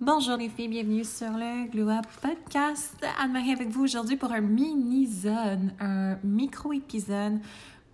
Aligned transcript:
Bonjour 0.00 0.36
les 0.36 0.48
filles, 0.48 0.66
bienvenue 0.66 1.04
sur 1.04 1.30
le 1.30 1.70
Glow 1.70 1.88
Up 1.88 2.04
Podcast. 2.20 2.96
Anne-Marie 3.16 3.52
avec 3.52 3.68
vous 3.68 3.84
aujourd'hui 3.84 4.16
pour 4.16 4.32
un 4.32 4.40
mini-zone, 4.40 5.72
un 5.78 6.16
micro-épisode 6.24 7.38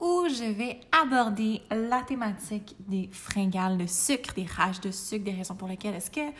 où 0.01 0.25
je 0.27 0.51
vais 0.51 0.81
aborder 1.03 1.61
la 1.71 2.01
thématique 2.01 2.75
des 2.89 3.11
fringales, 3.13 3.77
le 3.77 3.87
sucre, 3.87 4.33
des 4.33 4.47
rages 4.47 4.81
de 4.81 4.91
sucre, 4.91 5.27
des 5.27 5.33
raisons 5.33 5.55
pour 5.55 5.69
lesquelles 5.69 5.95
est-ce 5.95 6.11
que 6.11 6.31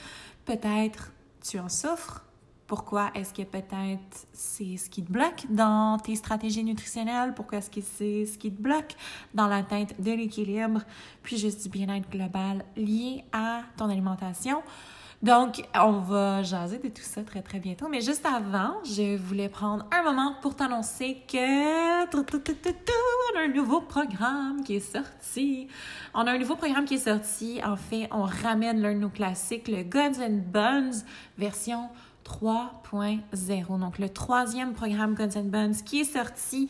peut-être 0.47 1.13
tu 1.47 1.59
en 1.59 1.69
souffres, 1.69 2.25
pourquoi 2.67 3.11
est-ce 3.15 3.35
que 3.35 3.43
peut-être 3.43 4.27
c'est 4.33 4.79
ce 4.79 4.89
qui 4.89 5.03
te 5.03 5.13
bloque 5.13 5.45
dans 5.51 5.99
tes 5.99 6.17
stratégies 6.17 6.65
nutritionnelles? 6.65 7.35
Pourquoi 7.35 7.59
est-ce 7.59 7.71
que 7.71 7.83
c'est 7.83 8.25
ce 8.25 8.39
qui 8.39 8.51
te 8.51 8.63
bloque 8.63 8.95
dans 9.35 9.47
l'atteinte 9.47 10.01
de 10.01 10.13
l'équilibre? 10.13 10.81
Puis 11.23 11.37
juste 11.37 11.65
du 11.65 11.69
bien-être 11.69 12.09
global 12.09 12.65
lié 12.77 13.25
à 13.33 13.63
ton 13.77 13.91
alimentation. 13.91 14.63
Donc, 15.23 15.63
on 15.75 15.99
va 15.99 16.43
jaser 16.43 16.79
de 16.79 16.89
tout 16.89 17.03
ça 17.03 17.23
très, 17.23 17.43
très 17.43 17.59
bientôt. 17.59 17.89
Mais 17.89 18.01
juste 18.01 18.25
avant, 18.25 18.83
je 18.85 19.19
voulais 19.19 19.51
prendre 19.51 19.85
un 19.93 20.03
moment 20.03 20.37
pour 20.41 20.57
t'annoncer 20.57 21.19
que... 21.29 22.05
On 23.35 23.39
a 23.39 23.43
un 23.43 23.49
nouveau 23.49 23.83
programme 23.83 24.65
qui 24.65 24.77
est 24.77 24.81
sorti. 24.81 25.69
On 26.15 26.27
a 26.27 26.33
un 26.33 26.39
nouveau 26.39 26.57
programme 26.57 26.87
qui 26.87 26.95
est 26.95 26.99
sorti. 26.99 27.61
En 27.63 27.77
fait, 27.77 28.09
on 28.11 28.23
ramène 28.23 28.81
l'un 28.81 28.95
de 28.95 28.99
nos 28.99 29.11
classiques, 29.11 29.69
le 29.69 29.83
Guns 29.83 30.23
and 30.23 30.41
Buns 30.51 31.05
version 31.37 31.91
3.0. 32.25 33.79
Donc, 33.79 33.99
le 33.99 34.09
troisième 34.09 34.73
programme 34.73 35.15
Guns 35.15 35.43
Buns 35.43 35.73
qui 35.85 36.01
est 36.01 36.13
sorti 36.13 36.69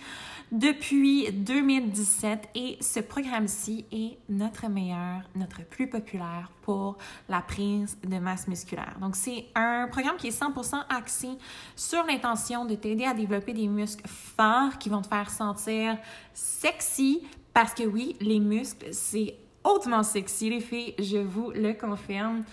depuis 0.53 1.31
2017 1.33 2.49
et 2.55 2.77
ce 2.81 3.01
programme-ci 3.01 3.85
est 3.93 4.19
notre 4.29 4.69
meilleur, 4.69 5.23
notre 5.37 5.63
plus 5.65 5.89
populaire 5.89 6.51
pour 6.63 6.99
la 7.29 7.41
prise 7.41 7.99
de 8.05 8.19
masse 8.19 8.49
musculaire. 8.49 8.97
Donc, 9.01 9.17
c'est 9.17 9.47
un 9.55 9.87
programme 9.89 10.17
qui 10.17 10.29
est 10.29 10.41
100% 10.41 10.83
axé 10.89 11.29
sur 11.77 12.05
l'intention 12.05 12.65
de 12.65 12.75
t'aider 12.75 13.05
à 13.05 13.15
développer 13.15 13.53
des 13.53 13.69
muscles 13.69 14.07
forts 14.07 14.79
qui 14.79 14.89
vont 14.89 15.03
te 15.03 15.09
faire 15.09 15.31
sentir 15.31 15.97
sexy 16.35 17.23
parce 17.53 17.75
que 17.75 17.85
oui, 17.85 18.17
les 18.21 18.41
muscles, 18.41 18.89
c'est 18.93 19.37
hautement 19.65 20.03
sexy, 20.03 20.51
les 20.51 20.61
filles, 20.61 20.95
je 20.99 21.19
vous 21.19 21.51
le 21.51 21.73
confirme. 21.75 22.45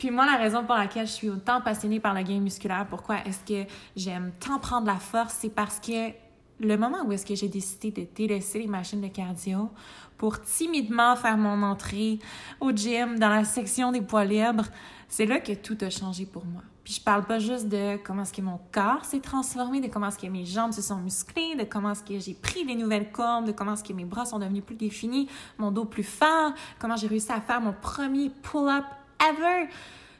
Puis 0.00 0.10
moi, 0.10 0.24
la 0.24 0.36
raison 0.36 0.64
pour 0.64 0.76
laquelle 0.76 1.06
je 1.06 1.12
suis 1.12 1.28
autant 1.28 1.60
passionnée 1.60 2.00
par 2.00 2.14
la 2.14 2.22
gain 2.22 2.40
musculaire, 2.40 2.86
pourquoi 2.88 3.16
est-ce 3.26 3.44
que 3.44 3.70
j'aime 3.94 4.32
tant 4.40 4.58
prendre 4.58 4.86
la 4.86 4.96
force, 4.96 5.36
c'est 5.40 5.50
parce 5.50 5.78
que 5.78 6.12
le 6.58 6.76
moment 6.78 7.04
où 7.04 7.12
est-ce 7.12 7.26
que 7.26 7.34
j'ai 7.34 7.48
décidé 7.48 7.90
de 7.90 8.06
délaisser 8.14 8.60
les 8.60 8.66
machines 8.66 9.02
de 9.02 9.08
cardio 9.08 9.68
pour 10.16 10.40
timidement 10.40 11.16
faire 11.16 11.36
mon 11.36 11.62
entrée 11.62 12.18
au 12.60 12.70
gym 12.70 13.18
dans 13.18 13.28
la 13.28 13.44
section 13.44 13.92
des 13.92 14.00
poids 14.00 14.24
libres, 14.24 14.64
c'est 15.06 15.26
là 15.26 15.38
que 15.38 15.52
tout 15.52 15.76
a 15.82 15.90
changé 15.90 16.24
pour 16.24 16.46
moi. 16.46 16.62
Puis 16.82 16.94
je 16.94 17.00
parle 17.02 17.26
pas 17.26 17.38
juste 17.38 17.68
de 17.68 17.98
comment 18.02 18.22
est-ce 18.22 18.32
que 18.32 18.40
mon 18.40 18.58
corps 18.72 19.04
s'est 19.04 19.20
transformé, 19.20 19.82
de 19.82 19.88
comment 19.88 20.08
est-ce 20.08 20.18
que 20.18 20.28
mes 20.28 20.46
jambes 20.46 20.72
se 20.72 20.80
sont 20.80 20.96
musclées, 20.96 21.56
de 21.56 21.64
comment 21.64 21.92
est-ce 21.92 22.04
que 22.04 22.18
j'ai 22.18 22.32
pris 22.32 22.64
des 22.64 22.74
nouvelles 22.74 23.12
courbes, 23.12 23.44
de 23.44 23.52
comment 23.52 23.74
est-ce 23.74 23.84
que 23.84 23.92
mes 23.92 24.06
bras 24.06 24.24
sont 24.24 24.38
devenus 24.38 24.64
plus 24.64 24.76
définis, 24.76 25.28
mon 25.58 25.70
dos 25.70 25.84
plus 25.84 26.04
fort, 26.04 26.52
comment 26.78 26.96
j'ai 26.96 27.06
réussi 27.06 27.32
à 27.32 27.42
faire 27.42 27.60
mon 27.60 27.74
premier 27.74 28.30
pull-up 28.30 28.84
ever. 29.20 29.68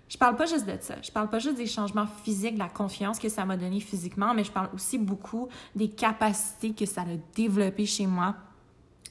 Je 0.09 0.19
parle 0.19 0.35
pas 0.35 0.47
juste 0.47 0.67
de 0.67 0.77
ça. 0.81 0.97
Je 1.03 1.11
parle 1.11 1.31
pas 1.31 1.39
juste 1.39 1.57
des 1.57 1.67
changements 1.67 2.07
physiques, 2.25 2.55
de 2.55 2.59
la 2.59 2.69
confiance 2.69 3.19
que 3.19 3.29
ça 3.29 3.45
m'a 3.45 3.57
donné 3.57 3.79
physiquement, 3.79 4.35
mais 4.35 4.43
je 4.43 4.51
parle 4.51 4.69
aussi 4.75 4.99
beaucoup 4.99 5.49
des 5.77 5.89
capacités 5.89 6.73
que 6.73 6.85
ça 6.85 7.03
a 7.03 7.17
développées 7.35 7.87
chez 7.87 8.07
moi. 8.07 8.35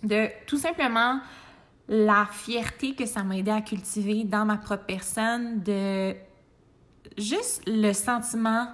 De 0.04 0.28
tout 0.46 0.58
simplement 0.58 1.22
la 1.88 2.28
fierté 2.32 2.96
que 2.96 3.06
ça 3.06 3.24
m'a 3.24 3.38
aidé 3.38 3.52
à 3.52 3.62
cultiver 3.62 4.26
dans 4.26 4.46
ma 4.46 4.58
propre 4.58 4.86
personne, 4.86 5.64
de 5.64 6.16
juste 7.18 7.64
le 7.66 7.94
sentiment 7.94 8.68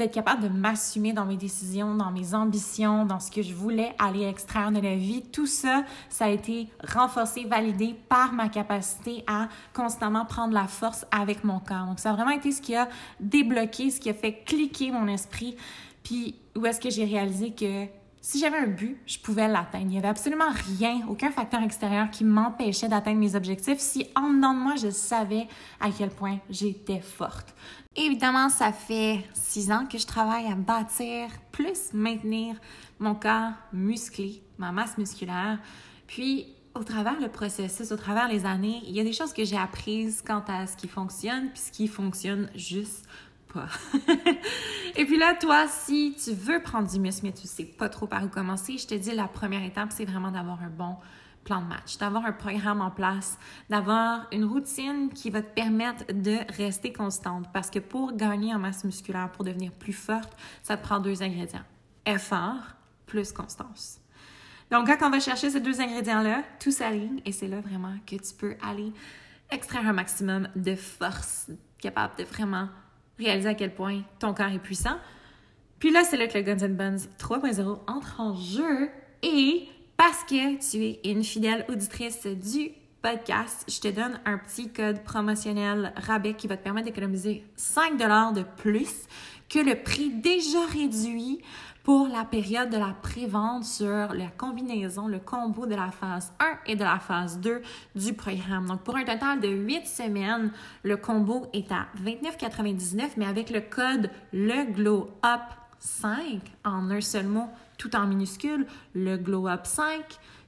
d'être 0.00 0.14
capable 0.14 0.42
de 0.42 0.48
m'assumer 0.48 1.12
dans 1.12 1.24
mes 1.24 1.36
décisions, 1.36 1.94
dans 1.94 2.10
mes 2.10 2.34
ambitions, 2.34 3.04
dans 3.04 3.20
ce 3.20 3.30
que 3.30 3.42
je 3.42 3.54
voulais 3.54 3.94
aller 3.98 4.24
extraire 4.24 4.72
de 4.72 4.80
la 4.80 4.96
vie. 4.96 5.22
Tout 5.30 5.46
ça, 5.46 5.84
ça 6.08 6.24
a 6.24 6.28
été 6.28 6.68
renforcé, 6.82 7.44
validé 7.44 7.94
par 8.08 8.32
ma 8.32 8.48
capacité 8.48 9.22
à 9.26 9.48
constamment 9.74 10.24
prendre 10.24 10.54
la 10.54 10.66
force 10.66 11.06
avec 11.10 11.44
mon 11.44 11.60
corps. 11.60 11.86
Donc, 11.86 12.00
ça 12.00 12.10
a 12.10 12.14
vraiment 12.14 12.30
été 12.30 12.50
ce 12.50 12.60
qui 12.60 12.74
a 12.74 12.88
débloqué, 13.20 13.90
ce 13.90 14.00
qui 14.00 14.10
a 14.10 14.14
fait 14.14 14.42
cliquer 14.44 14.90
mon 14.90 15.06
esprit. 15.06 15.56
Puis, 16.02 16.34
où 16.56 16.64
est-ce 16.66 16.80
que 16.80 16.90
j'ai 16.90 17.04
réalisé 17.04 17.52
que 17.52 17.86
si 18.22 18.38
j'avais 18.38 18.58
un 18.58 18.66
but, 18.66 18.98
je 19.06 19.18
pouvais 19.18 19.48
l'atteindre. 19.48 19.84
Il 19.84 19.88
n'y 19.88 19.98
avait 19.98 20.08
absolument 20.08 20.50
rien, 20.50 21.06
aucun 21.08 21.30
facteur 21.30 21.62
extérieur 21.62 22.10
qui 22.10 22.24
m'empêchait 22.24 22.88
d'atteindre 22.88 23.18
mes 23.18 23.34
objectifs 23.34 23.78
si 23.78 24.06
en 24.14 24.30
dedans 24.30 24.52
de 24.52 24.58
moi, 24.58 24.74
je 24.76 24.90
savais 24.90 25.48
à 25.80 25.90
quel 25.90 26.10
point 26.10 26.38
j'étais 26.50 27.00
forte. 27.00 27.54
Évidemment, 27.96 28.50
ça 28.50 28.72
fait 28.72 29.24
six 29.32 29.72
ans 29.72 29.86
que 29.86 29.98
je 29.98 30.06
travaille 30.06 30.46
à 30.46 30.54
bâtir, 30.54 31.28
plus 31.50 31.92
maintenir 31.92 32.56
mon 32.98 33.14
corps 33.14 33.52
musclé, 33.72 34.42
ma 34.58 34.70
masse 34.70 34.98
musculaire. 34.98 35.58
Puis, 36.06 36.46
au 36.74 36.84
travers 36.84 37.18
le 37.20 37.28
processus, 37.28 37.90
au 37.90 37.96
travers 37.96 38.28
les 38.28 38.46
années, 38.46 38.80
il 38.86 38.94
y 38.94 39.00
a 39.00 39.04
des 39.04 39.12
choses 39.12 39.32
que 39.32 39.44
j'ai 39.44 39.56
apprises 39.56 40.22
quant 40.24 40.44
à 40.46 40.66
ce 40.66 40.76
qui 40.76 40.88
fonctionne, 40.88 41.50
puis 41.50 41.60
ce 41.60 41.72
qui 41.72 41.88
fonctionne 41.88 42.50
juste 42.54 43.06
pas. 43.52 43.66
Et 44.96 45.04
puis 45.04 45.18
là, 45.18 45.34
toi, 45.34 45.66
si 45.68 46.16
tu 46.22 46.32
veux 46.32 46.60
prendre 46.62 46.88
du 46.88 46.98
muscle, 46.98 47.24
mais 47.24 47.32
tu 47.32 47.46
sais 47.46 47.64
pas 47.64 47.88
trop 47.88 48.06
par 48.06 48.24
où 48.24 48.28
commencer, 48.28 48.78
je 48.78 48.86
te 48.86 48.94
dis 48.94 49.12
la 49.12 49.28
première 49.28 49.62
étape, 49.62 49.92
c'est 49.92 50.04
vraiment 50.04 50.30
d'avoir 50.30 50.62
un 50.62 50.70
bon 50.70 50.96
plan 51.44 51.62
de 51.62 51.66
match, 51.66 51.96
d'avoir 51.98 52.26
un 52.26 52.32
programme 52.32 52.80
en 52.80 52.90
place, 52.90 53.38
d'avoir 53.70 54.26
une 54.32 54.44
routine 54.44 55.10
qui 55.10 55.30
va 55.30 55.42
te 55.42 55.52
permettre 55.54 56.04
de 56.12 56.38
rester 56.56 56.92
constante. 56.92 57.46
Parce 57.52 57.70
que 57.70 57.78
pour 57.78 58.14
gagner 58.14 58.54
en 58.54 58.58
masse 58.58 58.84
musculaire, 58.84 59.30
pour 59.32 59.44
devenir 59.44 59.72
plus 59.72 59.92
forte, 59.92 60.36
ça 60.62 60.76
te 60.76 60.82
prend 60.82 61.00
deux 61.00 61.22
ingrédients. 61.22 61.64
Effort 62.06 62.76
plus 63.06 63.32
constance. 63.32 64.00
Donc, 64.70 64.86
quand 64.86 65.06
on 65.06 65.10
va 65.10 65.18
chercher 65.18 65.50
ces 65.50 65.60
deux 65.60 65.80
ingrédients-là, 65.80 66.44
tout 66.60 66.70
s'aligne 66.70 67.20
et 67.24 67.32
c'est 67.32 67.48
là 67.48 67.60
vraiment 67.60 67.94
que 68.06 68.16
tu 68.16 68.34
peux 68.38 68.56
aller 68.62 68.92
extraire 69.50 69.86
un 69.86 69.92
maximum 69.92 70.48
de 70.54 70.76
force, 70.76 71.50
capable 71.78 72.16
de 72.18 72.24
vraiment 72.24 72.68
réaliser 73.26 73.48
à 73.48 73.54
quel 73.54 73.74
point 73.74 74.02
ton 74.18 74.34
corps 74.34 74.52
est 74.52 74.58
puissant. 74.58 74.96
Puis 75.78 75.90
là, 75.90 76.04
c'est 76.04 76.16
là 76.16 76.26
que 76.26 76.36
le 76.36 76.44
Guns 76.44 76.68
Buns 76.68 76.96
3.0 77.18 77.78
entre 77.86 78.20
en 78.20 78.34
jeu 78.34 78.90
et 79.22 79.66
parce 79.96 80.24
que 80.24 80.56
tu 80.70 80.84
es 80.84 81.00
une 81.10 81.24
fidèle 81.24 81.64
auditrice 81.68 82.26
du 82.26 82.70
podcast, 83.02 83.64
je 83.68 83.80
te 83.80 83.88
donne 83.88 84.20
un 84.26 84.36
petit 84.36 84.70
code 84.70 85.02
promotionnel 85.02 85.92
rabais 85.96 86.34
qui 86.34 86.46
va 86.46 86.56
te 86.56 86.62
permettre 86.62 86.86
d'économiser 86.86 87.44
5 87.56 87.96
de 87.96 88.42
plus 88.56 89.06
que 89.48 89.58
le 89.58 89.82
prix 89.82 90.10
déjà 90.10 90.64
réduit 90.66 91.40
pour 91.90 92.06
la 92.06 92.24
période 92.24 92.70
de 92.70 92.76
la 92.76 92.94
prévente 93.02 93.64
sur 93.64 94.14
la 94.14 94.28
combinaison, 94.36 95.08
le 95.08 95.18
combo 95.18 95.66
de 95.66 95.74
la 95.74 95.90
phase 95.90 96.32
1 96.38 96.44
et 96.66 96.76
de 96.76 96.84
la 96.84 97.00
phase 97.00 97.40
2 97.40 97.62
du 97.96 98.12
programme. 98.12 98.66
Donc, 98.66 98.82
pour 98.82 98.94
un 98.94 99.02
total 99.02 99.40
de 99.40 99.48
8 99.48 99.88
semaines, 99.88 100.52
le 100.84 100.96
combo 100.96 101.48
est 101.52 101.72
à 101.72 101.88
29,99, 102.00 103.14
mais 103.16 103.26
avec 103.26 103.50
le 103.50 103.60
code 103.60 104.08
le 104.32 104.72
Glow 104.72 105.10
Up 105.24 105.40
5 105.80 106.40
en 106.64 106.88
un 106.92 107.00
seul 107.00 107.26
mot, 107.26 107.48
tout 107.76 107.96
en 107.96 108.06
minuscule, 108.06 108.68
le 108.94 109.16
Glow 109.16 109.48
Up 109.48 109.62
5, 109.64 110.00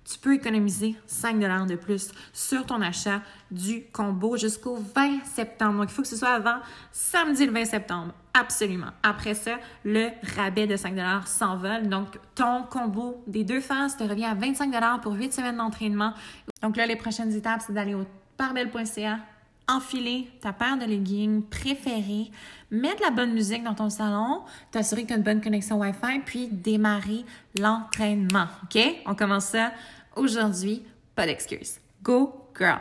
tu 0.05 0.21
peux 0.21 0.35
économiser 0.35 0.95
5 1.09 1.67
de 1.67 1.75
plus 1.75 2.13
sur 2.33 2.65
ton 2.67 2.81
achat 2.81 3.21
du 3.51 3.83
combo 3.93 4.37
jusqu'au 4.37 4.77
20 4.77 5.25
septembre. 5.25 5.81
Donc, 5.81 5.91
il 5.91 5.93
faut 5.93 6.03
que 6.03 6.09
ce 6.09 6.17
soit 6.17 6.35
avant 6.35 6.61
samedi 6.93 7.47
le 7.47 7.53
20 7.53 7.65
septembre. 7.65 8.15
Absolument. 8.35 8.89
Après 9.03 9.35
ça, 9.35 9.59
le 9.85 10.09
rabais 10.37 10.67
de 10.67 10.77
5 10.77 10.95
s'envole. 11.27 11.89
Donc, 11.89 12.19
ton 12.35 12.63
combo 12.63 13.23
des 13.27 13.45
deux 13.45 13.61
phases 13.61 13.97
te 13.97 14.05
revient 14.05 14.25
à 14.25 14.35
25 14.35 14.73
pour 15.03 15.13
8 15.13 15.35
semaines 15.35 15.59
d'entraînement. 15.59 16.15
Donc 16.63 16.77
là, 16.77 16.87
les 16.87 16.97
prochaines 16.97 17.35
étapes, 17.35 17.63
c'est 17.67 17.75
d'aller 17.75 17.95
au 17.95 18.07
parbelle.ca 18.39 19.19
enfiler 19.69 20.29
ta 20.41 20.53
paire 20.53 20.77
de 20.77 20.85
leggings 20.85 21.43
préférée, 21.43 22.31
mettre 22.71 23.03
la 23.03 23.11
bonne 23.11 23.33
musique 23.33 23.63
dans 23.63 23.75
ton 23.75 23.91
salon, 23.91 24.43
t'assurer 24.71 25.03
que 25.03 25.09
tu 25.09 25.13
as 25.15 25.17
une 25.17 25.23
bonne 25.23 25.41
connexion 25.41 25.79
Wi-Fi, 25.79 26.21
puis 26.25 26.49
démarrer 26.49 27.25
l'entraînement. 27.59 28.47
OK? 28.65 28.81
On 29.07 29.15
commence 29.15 29.47
ça 29.47 29.73
aujourd'hui. 30.17 30.83
Pas 31.15 31.27
d'excuses. 31.27 31.79
Go, 32.03 32.49
girl! 32.59 32.81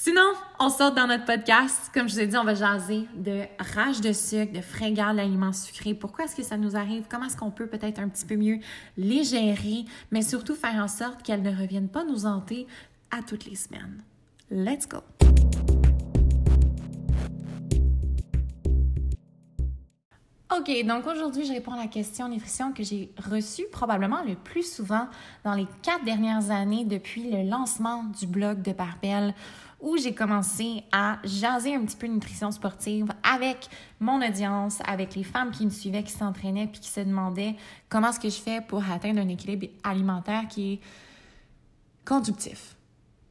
Sinon, 0.00 0.32
on 0.60 0.70
sort 0.70 0.92
dans 0.92 1.08
notre 1.08 1.24
podcast. 1.24 1.90
Comme 1.92 2.08
je 2.08 2.14
vous 2.14 2.20
ai 2.20 2.28
dit, 2.28 2.36
on 2.36 2.44
va 2.44 2.54
jaser 2.54 3.08
de 3.16 3.42
rage 3.74 4.00
de 4.00 4.12
sucre, 4.12 4.52
de 4.52 4.60
fringales 4.60 5.16
d'aliments 5.16 5.52
sucrés. 5.52 5.92
Pourquoi 5.92 6.26
est-ce 6.26 6.36
que 6.36 6.44
ça 6.44 6.56
nous 6.56 6.76
arrive? 6.76 7.06
Comment 7.10 7.24
est-ce 7.26 7.36
qu'on 7.36 7.50
peut 7.50 7.66
peut-être 7.66 7.98
un 7.98 8.08
petit 8.08 8.24
peu 8.24 8.36
mieux 8.36 8.60
les 8.96 9.24
gérer, 9.24 9.86
mais 10.12 10.22
surtout 10.22 10.54
faire 10.54 10.76
en 10.76 10.86
sorte 10.86 11.24
qu'elles 11.24 11.42
ne 11.42 11.50
reviennent 11.50 11.88
pas 11.88 12.04
nous 12.04 12.26
hanter 12.26 12.68
à 13.10 13.22
toutes 13.22 13.46
les 13.46 13.56
semaines. 13.56 14.04
Let's 14.52 14.88
go! 14.88 14.98
OK, 20.56 20.86
donc 20.86 21.06
aujourd'hui, 21.06 21.44
je 21.44 21.52
réponds 21.52 21.72
à 21.72 21.76
la 21.76 21.88
question 21.88 22.28
nutrition 22.28 22.72
que 22.72 22.82
j'ai 22.82 23.12
reçue 23.30 23.64
probablement 23.70 24.22
le 24.24 24.34
plus 24.34 24.62
souvent 24.62 25.06
dans 25.44 25.54
les 25.54 25.66
quatre 25.82 26.04
dernières 26.04 26.50
années 26.50 26.84
depuis 26.84 27.30
le 27.30 27.48
lancement 27.48 28.04
du 28.18 28.26
blog 28.26 28.62
de 28.62 28.72
Barbelle 28.72 29.34
où 29.80 29.96
j'ai 29.96 30.14
commencé 30.14 30.82
à 30.90 31.18
jaser 31.22 31.74
un 31.74 31.84
petit 31.84 31.96
peu 31.96 32.08
de 32.08 32.12
nutrition 32.12 32.50
sportive 32.50 33.06
avec 33.22 33.68
mon 34.00 34.26
audience, 34.26 34.80
avec 34.84 35.14
les 35.14 35.22
femmes 35.22 35.50
qui 35.50 35.64
me 35.64 35.70
suivaient, 35.70 36.02
qui 36.02 36.12
s'entraînaient, 36.12 36.66
puis 36.66 36.80
qui 36.80 36.88
se 36.88 37.00
demandaient 37.00 37.54
comment 37.88 38.10
est-ce 38.10 38.20
que 38.20 38.28
je 38.28 38.40
fais 38.40 38.60
pour 38.60 38.82
atteindre 38.90 39.20
un 39.20 39.28
équilibre 39.28 39.68
alimentaire 39.84 40.48
qui 40.48 40.74
est 40.74 40.80
conductif. 42.04 42.74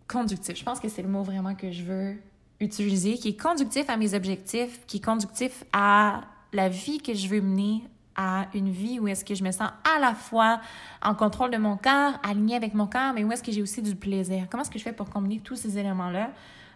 Conductif. 0.07 0.57
Je 0.57 0.63
pense 0.63 0.79
que 0.79 0.87
c'est 0.87 1.01
le 1.01 1.09
mot 1.09 1.23
vraiment 1.23 1.53
que 1.53 1.71
je 1.71 1.83
veux 1.83 2.15
utiliser, 2.59 3.15
qui 3.15 3.29
est 3.29 3.39
conductif 3.39 3.89
à 3.89 3.97
mes 3.97 4.13
objectifs, 4.13 4.85
qui 4.87 4.97
est 4.97 5.03
conductif 5.03 5.65
à 5.73 6.21
la 6.53 6.69
vie 6.69 6.99
que 6.99 7.13
je 7.13 7.27
veux 7.27 7.41
mener, 7.41 7.83
à 8.17 8.47
une 8.53 8.69
vie 8.69 8.99
où 8.99 9.07
est-ce 9.07 9.23
que 9.23 9.35
je 9.35 9.43
me 9.43 9.51
sens 9.51 9.69
à 9.95 9.99
la 9.99 10.15
fois 10.15 10.59
en 11.03 11.13
contrôle 11.13 11.51
de 11.51 11.57
mon 11.57 11.77
corps, 11.77 12.13
aligné 12.23 12.55
avec 12.55 12.73
mon 12.73 12.87
corps, 12.87 13.13
mais 13.13 13.23
où 13.23 13.31
est-ce 13.31 13.43
que 13.43 13.51
j'ai 13.51 13.61
aussi 13.61 13.81
du 13.81 13.95
plaisir. 13.95 14.47
Comment 14.49 14.63
est-ce 14.63 14.71
que 14.71 14.79
je 14.79 14.83
fais 14.83 14.91
pour 14.91 15.09
combiner 15.09 15.39
tous 15.39 15.55
ces 15.55 15.77
éléments-là 15.77 16.31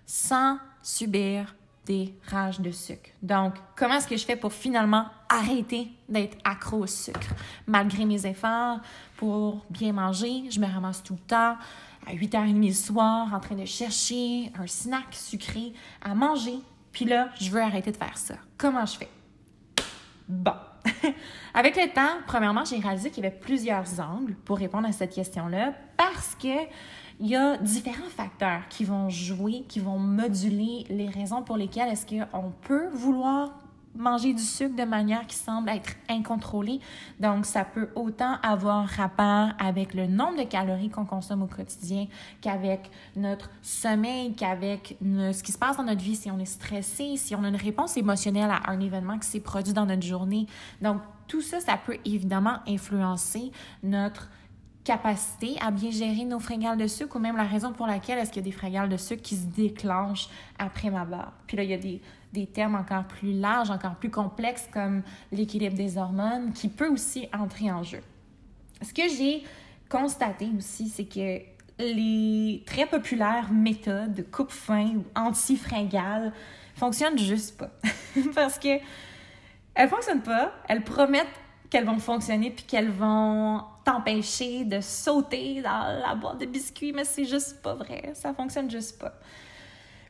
sans 0.05 0.57
subir 0.83 1.55
des 1.85 2.13
rages 2.27 2.59
de 2.59 2.71
sucre? 2.71 3.09
Donc, 3.23 3.55
comment 3.75 3.95
est-ce 3.95 4.07
que 4.07 4.17
je 4.17 4.25
fais 4.25 4.35
pour 4.35 4.53
finalement 4.53 5.05
arrêter 5.29 5.91
d'être 6.07 6.37
accro 6.43 6.83
au 6.83 6.87
sucre? 6.87 7.33
Malgré 7.65 8.05
mes 8.05 8.25
efforts 8.25 8.79
pour 9.17 9.65
bien 9.69 9.93
manger, 9.93 10.49
je 10.51 10.59
me 10.59 10.67
ramasse 10.67 11.01
tout 11.01 11.13
le 11.13 11.27
temps 11.27 11.57
à 12.07 12.13
8h30 12.13 12.67
le 12.67 12.73
soir 12.73 13.33
en 13.33 13.39
train 13.39 13.55
de 13.55 13.65
chercher 13.65 14.51
un 14.59 14.67
snack 14.67 15.07
sucré 15.11 15.73
à 16.01 16.13
manger. 16.13 16.59
Puis 16.91 17.05
là, 17.05 17.29
je 17.39 17.49
veux 17.49 17.61
arrêter 17.61 17.91
de 17.91 17.97
faire 17.97 18.17
ça. 18.17 18.35
Comment 18.57 18.85
je 18.85 18.97
fais? 18.97 19.09
Bon. 20.27 20.53
Avec 21.53 21.75
le 21.75 21.91
temps, 21.93 22.19
premièrement, 22.27 22.63
j'ai 22.65 22.77
réalisé 22.77 23.09
qu'il 23.09 23.23
y 23.23 23.27
avait 23.27 23.35
plusieurs 23.35 23.99
angles 23.99 24.35
pour 24.45 24.57
répondre 24.57 24.87
à 24.87 24.91
cette 24.91 25.13
question-là 25.13 25.73
parce 25.97 26.35
que 26.35 26.67
il 27.19 27.27
y 27.27 27.35
a 27.35 27.57
différents 27.57 28.09
facteurs 28.09 28.61
qui 28.69 28.83
vont 28.83 29.09
jouer, 29.09 29.63
qui 29.67 29.79
vont 29.79 29.99
moduler 29.99 30.85
les 30.89 31.07
raisons 31.07 31.43
pour 31.43 31.55
lesquelles 31.55 31.89
est-ce 31.89 32.07
qu'on 32.07 32.51
peut 32.63 32.87
vouloir 32.91 33.51
manger 33.95 34.33
du 34.33 34.41
sucre 34.41 34.75
de 34.75 34.83
manière 34.83 35.27
qui 35.27 35.35
semble 35.35 35.69
être 35.69 35.91
incontrôlée. 36.09 36.79
Donc, 37.19 37.45
ça 37.45 37.65
peut 37.65 37.89
autant 37.95 38.37
avoir 38.41 38.87
rapport 38.87 39.49
avec 39.59 39.93
le 39.93 40.07
nombre 40.07 40.37
de 40.37 40.43
calories 40.43 40.89
qu'on 40.89 41.05
consomme 41.05 41.43
au 41.43 41.47
quotidien 41.47 42.07
qu'avec 42.41 42.89
notre 43.15 43.49
sommeil, 43.61 44.33
qu'avec 44.33 44.97
ce 45.01 45.43
qui 45.43 45.51
se 45.51 45.57
passe 45.57 45.77
dans 45.77 45.83
notre 45.83 46.01
vie, 46.01 46.15
si 46.15 46.31
on 46.31 46.39
est 46.39 46.45
stressé, 46.45 47.17
si 47.17 47.35
on 47.35 47.43
a 47.43 47.49
une 47.49 47.55
réponse 47.55 47.97
émotionnelle 47.97 48.49
à 48.51 48.71
un 48.71 48.79
événement 48.79 49.19
qui 49.19 49.27
s'est 49.27 49.39
produit 49.39 49.73
dans 49.73 49.85
notre 49.85 50.05
journée. 50.05 50.47
Donc, 50.81 51.01
tout 51.27 51.41
ça, 51.41 51.59
ça 51.59 51.77
peut 51.77 51.97
évidemment 52.03 52.59
influencer 52.67 53.51
notre 53.83 54.29
capacité 54.83 55.55
à 55.61 55.71
bien 55.71 55.91
gérer 55.91 56.25
nos 56.25 56.39
fringales 56.39 56.77
de 56.77 56.87
sucre 56.87 57.15
ou 57.15 57.19
même 57.19 57.37
la 57.37 57.43
raison 57.43 57.71
pour 57.71 57.87
laquelle 57.87 58.17
est-ce 58.17 58.31
qu'il 58.31 58.41
y 58.41 58.45
a 58.45 58.49
des 58.49 58.55
fringales 58.55 58.89
de 58.89 58.97
sucre 58.97 59.21
qui 59.21 59.35
se 59.35 59.45
déclenchent 59.45 60.29
après 60.57 60.89
ma 60.89 61.05
barre. 61.05 61.33
Puis 61.47 61.57
là, 61.57 61.63
il 61.63 61.69
y 61.69 61.73
a 61.73 61.77
des, 61.77 62.01
des 62.33 62.47
termes 62.47 62.75
encore 62.75 63.03
plus 63.03 63.33
larges, 63.33 63.69
encore 63.69 63.95
plus 63.95 64.09
complexes 64.09 64.67
comme 64.73 65.03
l'équilibre 65.31 65.75
des 65.75 65.97
hormones 65.97 66.51
qui 66.53 66.67
peut 66.67 66.89
aussi 66.89 67.27
entrer 67.33 67.71
en 67.71 67.83
jeu. 67.83 68.01
Ce 68.81 68.93
que 68.93 69.07
j'ai 69.07 69.43
constaté 69.89 70.49
aussi, 70.57 70.89
c'est 70.89 71.05
que 71.05 71.41
les 71.77 72.63
très 72.65 72.85
populaires 72.85 73.51
méthodes 73.51 74.13
de 74.13 74.21
coupe-fin 74.21 74.95
ou 74.95 75.03
anti-fringales 75.15 76.33
fonctionnent 76.75 77.17
juste 77.17 77.57
pas. 77.57 77.69
Parce 78.35 78.57
que 78.57 78.79
elles 79.73 79.89
fonctionnent 79.89 80.21
pas, 80.21 80.53
elles 80.67 80.83
promettent 80.83 81.27
qu'elles 81.71 81.85
vont 81.85 81.97
fonctionner 81.97 82.51
puis 82.51 82.65
qu'elles 82.65 82.91
vont 82.91 83.63
t'empêcher 83.83 84.65
de 84.65 84.81
sauter 84.81 85.61
dans 85.61 85.99
la 86.05 86.13
boîte 86.13 86.39
de 86.39 86.45
biscuits, 86.45 86.91
mais 86.93 87.05
c'est 87.05 87.25
juste 87.25 87.61
pas 87.63 87.73
vrai. 87.73 88.11
Ça 88.13 88.33
fonctionne 88.33 88.69
juste 88.69 88.99
pas. 88.99 89.13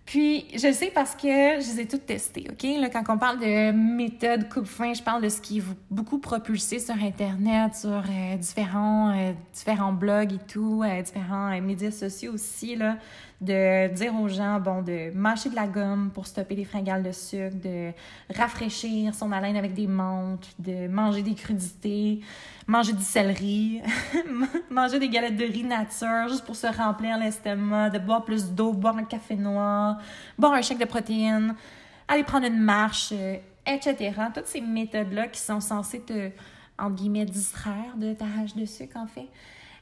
Puis, 0.05 0.47
je 0.57 0.67
le 0.67 0.73
sais 0.73 0.91
parce 0.93 1.15
que 1.15 1.27
je 1.27 1.73
les 1.73 1.81
ai 1.81 1.87
toutes 1.87 2.05
testées, 2.05 2.47
OK? 2.49 2.63
Là, 2.79 2.89
quand 2.89 3.03
on 3.07 3.17
parle 3.17 3.39
de 3.39 3.71
méthode 3.71 4.49
coupe-fin, 4.49 4.93
je 4.93 5.01
parle 5.01 5.21
de 5.21 5.29
ce 5.29 5.39
qui 5.39 5.59
est 5.59 5.63
beaucoup 5.89 6.17
propulsé 6.17 6.79
sur 6.79 6.95
Internet, 6.95 7.75
sur 7.75 8.03
euh, 8.09 8.35
différents, 8.35 9.15
euh, 9.15 9.31
différents 9.53 9.93
blogs 9.93 10.33
et 10.33 10.51
tout, 10.51 10.83
euh, 10.83 11.01
différents 11.01 11.61
médias 11.61 11.91
sociaux 11.91 12.33
aussi, 12.33 12.75
là, 12.75 12.97
de 13.41 13.91
dire 13.95 14.13
aux 14.13 14.27
gens, 14.27 14.59
bon, 14.59 14.83
de 14.83 15.11
mâcher 15.15 15.49
de 15.49 15.55
la 15.55 15.65
gomme 15.65 16.11
pour 16.13 16.27
stopper 16.27 16.55
les 16.55 16.63
fringales 16.63 17.01
de 17.01 17.11
sucre, 17.11 17.55
de 17.55 17.91
rafraîchir 18.35 19.15
son 19.15 19.31
haleine 19.31 19.57
avec 19.57 19.73
des 19.73 19.87
menthes, 19.87 20.47
de 20.59 20.87
manger 20.87 21.23
des 21.23 21.33
crudités, 21.33 22.21
manger 22.67 22.93
du 22.93 23.01
céleri, 23.01 23.81
manger 24.69 24.99
des 24.99 25.09
galettes 25.09 25.37
de 25.37 25.45
riz 25.45 25.63
nature 25.63 26.29
juste 26.29 26.45
pour 26.45 26.55
se 26.55 26.67
remplir 26.67 27.17
l'estomac, 27.17 27.89
de 27.89 27.97
boire 27.97 28.23
plus 28.23 28.51
d'eau, 28.51 28.73
boire 28.73 28.97
un 28.97 29.05
café 29.05 29.35
noir, 29.35 29.97
boire 30.37 30.53
un 30.53 30.61
chèque 30.61 30.79
de 30.79 30.85
protéines, 30.85 31.55
aller 32.07 32.23
prendre 32.23 32.45
une 32.45 32.59
marche, 32.59 33.09
euh, 33.11 33.37
etc. 33.65 34.11
Toutes 34.35 34.45
ces 34.45 34.61
méthodes-là 34.61 35.27
qui 35.29 35.39
sont 35.39 35.59
censées 35.59 36.01
te, 36.01 36.29
entre 36.77 36.95
guillemets, 36.95 37.25
distraire 37.25 37.95
de 37.97 38.13
ta 38.13 38.25
rage 38.25 38.55
de 38.55 38.65
sucre, 38.65 38.97
en 38.97 39.07
fait. 39.07 39.27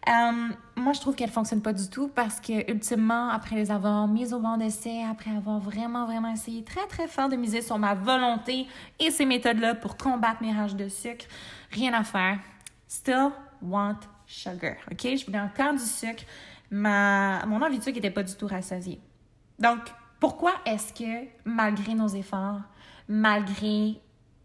Euh, 0.07 0.49
moi, 0.75 0.93
je 0.93 1.01
trouve 1.01 1.15
qu'elle 1.15 1.29
fonctionne 1.29 1.61
pas 1.61 1.73
du 1.73 1.89
tout 1.89 2.07
parce 2.07 2.39
que, 2.39 2.71
ultimement, 2.71 3.29
après 3.29 3.55
les 3.55 3.69
avoir 3.69 4.07
mises 4.07 4.33
au 4.33 4.39
banc 4.39 4.57
d'essai, 4.57 5.03
après 5.03 5.31
avoir 5.31 5.59
vraiment, 5.59 6.05
vraiment 6.05 6.31
essayé 6.31 6.63
très, 6.63 6.87
très 6.87 7.07
fort 7.07 7.29
de 7.29 7.35
miser 7.35 7.61
sur 7.61 7.77
ma 7.77 7.95
volonté 7.95 8.65
et 8.99 9.11
ces 9.11 9.25
méthodes-là 9.25 9.75
pour 9.75 9.97
combattre 9.97 10.41
mes 10.41 10.53
rages 10.53 10.75
de 10.75 10.87
sucre, 10.87 11.25
rien 11.71 11.93
à 11.93 12.03
faire. 12.03 12.39
Still 12.87 13.29
want 13.61 13.99
sugar. 14.25 14.77
OK? 14.89 15.01
Je 15.03 15.25
voulais 15.25 15.39
encore 15.39 15.73
du 15.73 15.79
sucre. 15.79 16.23
Ma, 16.71 17.45
mon 17.45 17.61
envie 17.61 17.79
de 17.79 17.83
sucre 17.83 17.95
n'était 17.95 18.11
pas 18.11 18.23
du 18.23 18.35
tout 18.35 18.47
rassasiée. 18.47 19.01
Donc, 19.59 19.79
pourquoi 20.19 20.53
est-ce 20.65 20.93
que, 20.93 21.27
malgré 21.45 21.93
nos 21.93 22.07
efforts, 22.07 22.61
malgré 23.07 23.99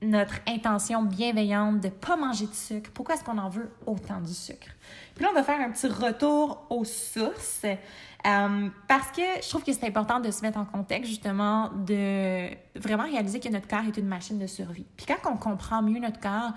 notre 0.04 0.34
intention 0.46 1.02
bienveillante 1.02 1.80
de 1.80 1.88
ne 1.88 1.92
pas 1.92 2.16
manger 2.16 2.46
de 2.46 2.54
sucre, 2.54 2.90
pourquoi 2.94 3.14
est-ce 3.14 3.24
qu'on 3.24 3.38
en 3.38 3.48
veut 3.48 3.70
autant 3.86 4.20
du 4.20 4.32
sucre? 4.32 4.68
Puis 5.14 5.24
là, 5.24 5.30
on 5.32 5.34
va 5.34 5.42
faire 5.42 5.60
un 5.60 5.70
petit 5.70 5.86
retour 5.86 6.66
aux 6.70 6.84
sources 6.84 7.64
euh, 7.64 8.68
parce 8.88 9.10
que 9.10 9.22
je 9.42 9.48
trouve 9.48 9.64
que 9.64 9.72
c'est 9.72 9.86
important 9.86 10.20
de 10.20 10.30
se 10.30 10.42
mettre 10.42 10.58
en 10.58 10.64
contexte, 10.64 11.10
justement, 11.10 11.70
de 11.74 12.48
vraiment 12.78 13.04
réaliser 13.04 13.40
que 13.40 13.48
notre 13.48 13.68
corps 13.68 13.84
est 13.86 13.96
une 13.96 14.06
machine 14.06 14.38
de 14.38 14.46
survie. 14.46 14.86
Puis 14.96 15.06
quand 15.06 15.30
on 15.30 15.36
comprend 15.36 15.82
mieux 15.82 16.00
notre 16.00 16.20
corps, 16.20 16.52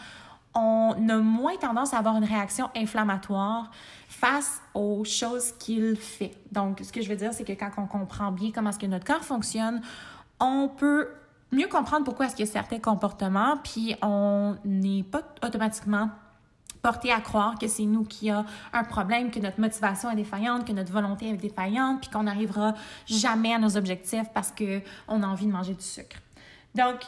on 0.56 1.10
a 1.10 1.18
moins 1.18 1.56
tendance 1.58 1.94
à 1.94 1.98
avoir 1.98 2.16
une 2.18 2.24
réaction 2.24 2.70
inflammatoire 2.76 3.70
face 4.08 4.62
aux 4.74 5.04
choses 5.04 5.52
qu'il 5.60 5.96
fait. 5.98 6.34
Donc, 6.52 6.80
ce 6.82 6.92
que 6.92 7.02
je 7.02 7.10
veux 7.10 7.16
dire, 7.16 7.34
c'est 7.34 7.44
que 7.44 7.54
quand 7.54 7.70
on 7.78 7.86
comprend 7.86 8.32
bien 8.32 8.52
comment 8.52 8.72
est-ce 8.72 8.80
que 8.80 8.88
notre 8.88 9.06
corps 9.06 9.24
fonctionne, 9.24 9.82
on 10.40 10.68
peut 10.68 11.10
mieux 11.52 11.68
comprendre 11.68 12.04
pourquoi 12.04 12.26
est-ce 12.26 12.36
qu'il 12.36 12.46
y 12.46 12.50
a 12.50 12.52
certains 12.52 12.80
comportements, 12.80 13.58
puis 13.64 13.96
on 14.02 14.56
n'est 14.66 15.04
pas 15.04 15.22
automatiquement 15.44 16.10
porté 16.82 17.12
à 17.12 17.20
croire 17.20 17.58
que 17.60 17.68
c'est 17.68 17.86
nous 17.86 18.04
qui 18.04 18.30
a 18.30 18.46
un 18.72 18.84
problème, 18.84 19.32
que 19.32 19.40
notre 19.40 19.60
motivation 19.60 20.10
est 20.12 20.16
défaillante, 20.16 20.66
que 20.66 20.72
notre 20.72 20.92
volonté 20.92 21.28
est 21.30 21.34
défaillante, 21.34 22.02
puis 22.02 22.10
qu'on 22.10 22.24
n'arrivera 22.24 22.74
jamais 23.06 23.54
à 23.54 23.60
nos 23.60 23.78
objectifs 23.78 24.30
parce 24.34 24.52
qu'on 24.52 25.24
a 25.24 25.28
envie 25.28 25.48
de 25.48 25.52
manger 25.52 25.74
du 25.74 25.84
sucre. 25.84 26.18
Donc, 26.76 27.02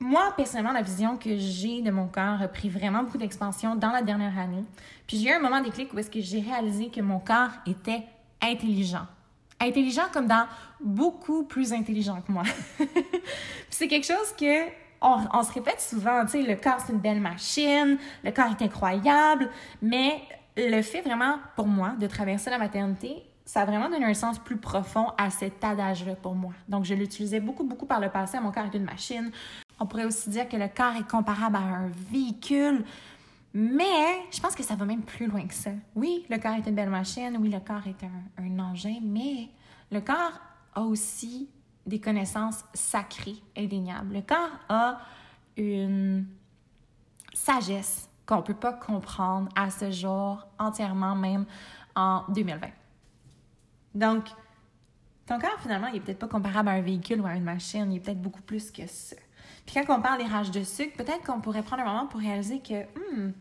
moi, 0.00 0.32
personnellement, 0.36 0.72
la 0.72 0.82
vision 0.82 1.16
que 1.16 1.36
j'ai 1.36 1.82
de 1.82 1.90
mon 1.90 2.06
corps 2.06 2.40
a 2.40 2.48
pris 2.48 2.68
vraiment 2.68 3.02
beaucoup 3.02 3.18
d'expansion 3.18 3.74
dans 3.74 3.90
la 3.90 4.02
dernière 4.02 4.38
année. 4.38 4.64
Puis 5.06 5.18
j'ai 5.18 5.30
eu 5.30 5.32
un 5.32 5.40
moment 5.40 5.60
déclic 5.60 5.92
où 5.92 5.98
est-ce 5.98 6.10
que 6.10 6.20
j'ai 6.20 6.40
réalisé 6.40 6.88
que 6.88 7.00
mon 7.00 7.18
corps 7.18 7.50
était 7.66 8.04
intelligent. 8.40 9.06
Intelligent 9.60 10.04
comme 10.12 10.28
dans 10.28 10.46
beaucoup 10.80 11.44
plus 11.44 11.72
intelligent 11.72 12.20
que 12.20 12.32
moi. 12.32 12.44
c'est 13.70 13.88
quelque 13.88 14.06
chose 14.06 14.34
que 14.38 14.68
on, 15.00 15.42
se 15.42 15.52
répète 15.52 15.80
souvent, 15.80 16.24
tu 16.24 16.32
sais, 16.32 16.42
le 16.42 16.56
corps 16.56 16.80
c'est 16.84 16.92
une 16.92 16.98
belle 16.98 17.20
machine, 17.20 17.98
le 18.24 18.30
corps 18.32 18.50
est 18.58 18.64
incroyable, 18.64 19.48
mais 19.80 20.20
le 20.56 20.82
fait 20.82 21.02
vraiment 21.02 21.36
pour 21.54 21.68
moi 21.68 21.94
de 22.00 22.06
traverser 22.06 22.50
la 22.50 22.58
maternité, 22.58 23.22
ça 23.48 23.62
a 23.62 23.64
vraiment 23.64 23.88
donné 23.88 24.04
un 24.04 24.14
sens 24.14 24.38
plus 24.38 24.58
profond 24.58 25.06
à 25.16 25.30
cet 25.30 25.64
adage-là 25.64 26.16
pour 26.16 26.34
moi. 26.34 26.52
Donc, 26.68 26.84
je 26.84 26.92
l'utilisais 26.92 27.40
beaucoup, 27.40 27.64
beaucoup 27.64 27.86
par 27.86 27.98
le 27.98 28.10
passé. 28.10 28.38
Mon 28.40 28.52
corps 28.52 28.66
est 28.66 28.76
une 28.76 28.84
machine. 28.84 29.30
On 29.80 29.86
pourrait 29.86 30.04
aussi 30.04 30.28
dire 30.28 30.46
que 30.50 30.56
le 30.56 30.68
corps 30.68 30.94
est 30.96 31.08
comparable 31.08 31.56
à 31.56 31.60
un 31.60 31.88
véhicule. 32.12 32.84
Mais 33.54 34.26
je 34.30 34.38
pense 34.40 34.54
que 34.54 34.62
ça 34.62 34.74
va 34.74 34.84
même 34.84 35.00
plus 35.00 35.28
loin 35.28 35.46
que 35.46 35.54
ça. 35.54 35.70
Oui, 35.94 36.26
le 36.28 36.36
corps 36.36 36.52
est 36.52 36.66
une 36.68 36.74
belle 36.74 36.90
machine. 36.90 37.38
Oui, 37.40 37.48
le 37.48 37.60
corps 37.60 37.86
est 37.86 38.04
un, 38.04 38.44
un 38.44 38.70
engin. 38.70 38.98
Mais 39.02 39.48
le 39.90 40.02
corps 40.02 40.38
a 40.74 40.82
aussi 40.82 41.48
des 41.86 42.00
connaissances 42.00 42.64
sacrées, 42.74 43.36
indéniables. 43.56 44.14
Le 44.14 44.22
corps 44.22 44.58
a 44.68 45.00
une 45.56 46.26
sagesse 47.32 48.08
qu'on 48.26 48.36
ne 48.36 48.42
peut 48.42 48.54
pas 48.54 48.74
comprendre 48.74 49.48
à 49.56 49.70
ce 49.70 49.90
jour 49.90 50.46
entièrement, 50.58 51.14
même 51.14 51.46
en 51.96 52.24
2020. 52.28 52.68
Donc, 53.94 54.28
ton 55.26 55.38
corps, 55.38 55.58
finalement, 55.60 55.88
il 55.88 55.94
n'est 55.94 56.00
peut-être 56.00 56.18
pas 56.18 56.28
comparable 56.28 56.68
à 56.68 56.72
un 56.72 56.80
véhicule 56.80 57.20
ou 57.20 57.26
à 57.26 57.34
une 57.34 57.44
machine, 57.44 57.90
il 57.90 57.96
est 57.96 58.00
peut-être 58.00 58.20
beaucoup 58.20 58.42
plus 58.42 58.70
que 58.70 58.86
ça. 58.86 59.16
Puis 59.66 59.74
quand 59.74 59.98
on 59.98 60.00
parle 60.00 60.18
des 60.18 60.26
rages 60.26 60.50
de 60.50 60.62
sucre, 60.62 60.96
peut-être 60.96 61.24
qu'on 61.24 61.40
pourrait 61.40 61.62
prendre 61.62 61.82
un 61.82 61.86
moment 61.86 62.06
pour 62.06 62.20
réaliser 62.20 62.60
que 62.60 62.84
hmm, 62.84 63.32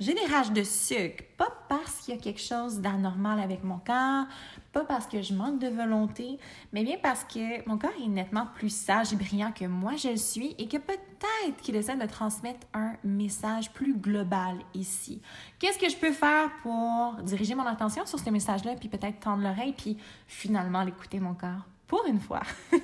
j'ai 0.00 0.14
des 0.14 0.26
rages 0.26 0.52
de 0.52 0.62
sucre, 0.62 1.24
pas 1.36 1.52
parce 1.68 1.96
qu'il 1.96 2.14
y 2.14 2.18
a 2.18 2.20
quelque 2.20 2.40
chose 2.40 2.78
d'anormal 2.78 3.40
avec 3.40 3.64
mon 3.64 3.78
corps, 3.78 4.26
pas 4.72 4.84
parce 4.84 5.08
que 5.08 5.22
je 5.22 5.34
manque 5.34 5.58
de 5.58 5.66
volonté, 5.66 6.38
mais 6.72 6.84
bien 6.84 6.96
parce 7.02 7.24
que 7.24 7.68
mon 7.68 7.78
corps 7.78 7.90
est 8.00 8.08
nettement 8.08 8.46
plus 8.54 8.70
sage 8.70 9.12
et 9.12 9.16
brillant 9.16 9.50
que 9.50 9.64
moi 9.64 9.96
je 9.96 10.08
le 10.08 10.16
suis 10.16 10.54
et 10.58 10.68
que 10.68 10.76
peut-être 10.76 11.56
qu'il 11.62 11.74
essaie 11.74 11.96
de 11.96 12.06
transmettre 12.06 12.64
un 12.74 12.92
message 13.02 13.72
plus 13.72 13.96
global 13.96 14.58
ici. 14.72 15.20
Qu'est-ce 15.58 15.78
que 15.78 15.88
je 15.88 15.96
peux 15.96 16.12
faire 16.12 16.48
pour 16.62 17.14
diriger 17.24 17.56
mon 17.56 17.66
attention 17.66 18.06
sur 18.06 18.20
ce 18.20 18.30
message-là, 18.30 18.76
puis 18.76 18.88
peut-être 18.88 19.18
tendre 19.18 19.42
l'oreille, 19.42 19.74
puis 19.76 19.96
finalement 20.28 20.84
l'écouter 20.84 21.18
mon 21.18 21.34
corps, 21.34 21.66
pour 21.88 22.04
une 22.06 22.20
fois. 22.20 22.42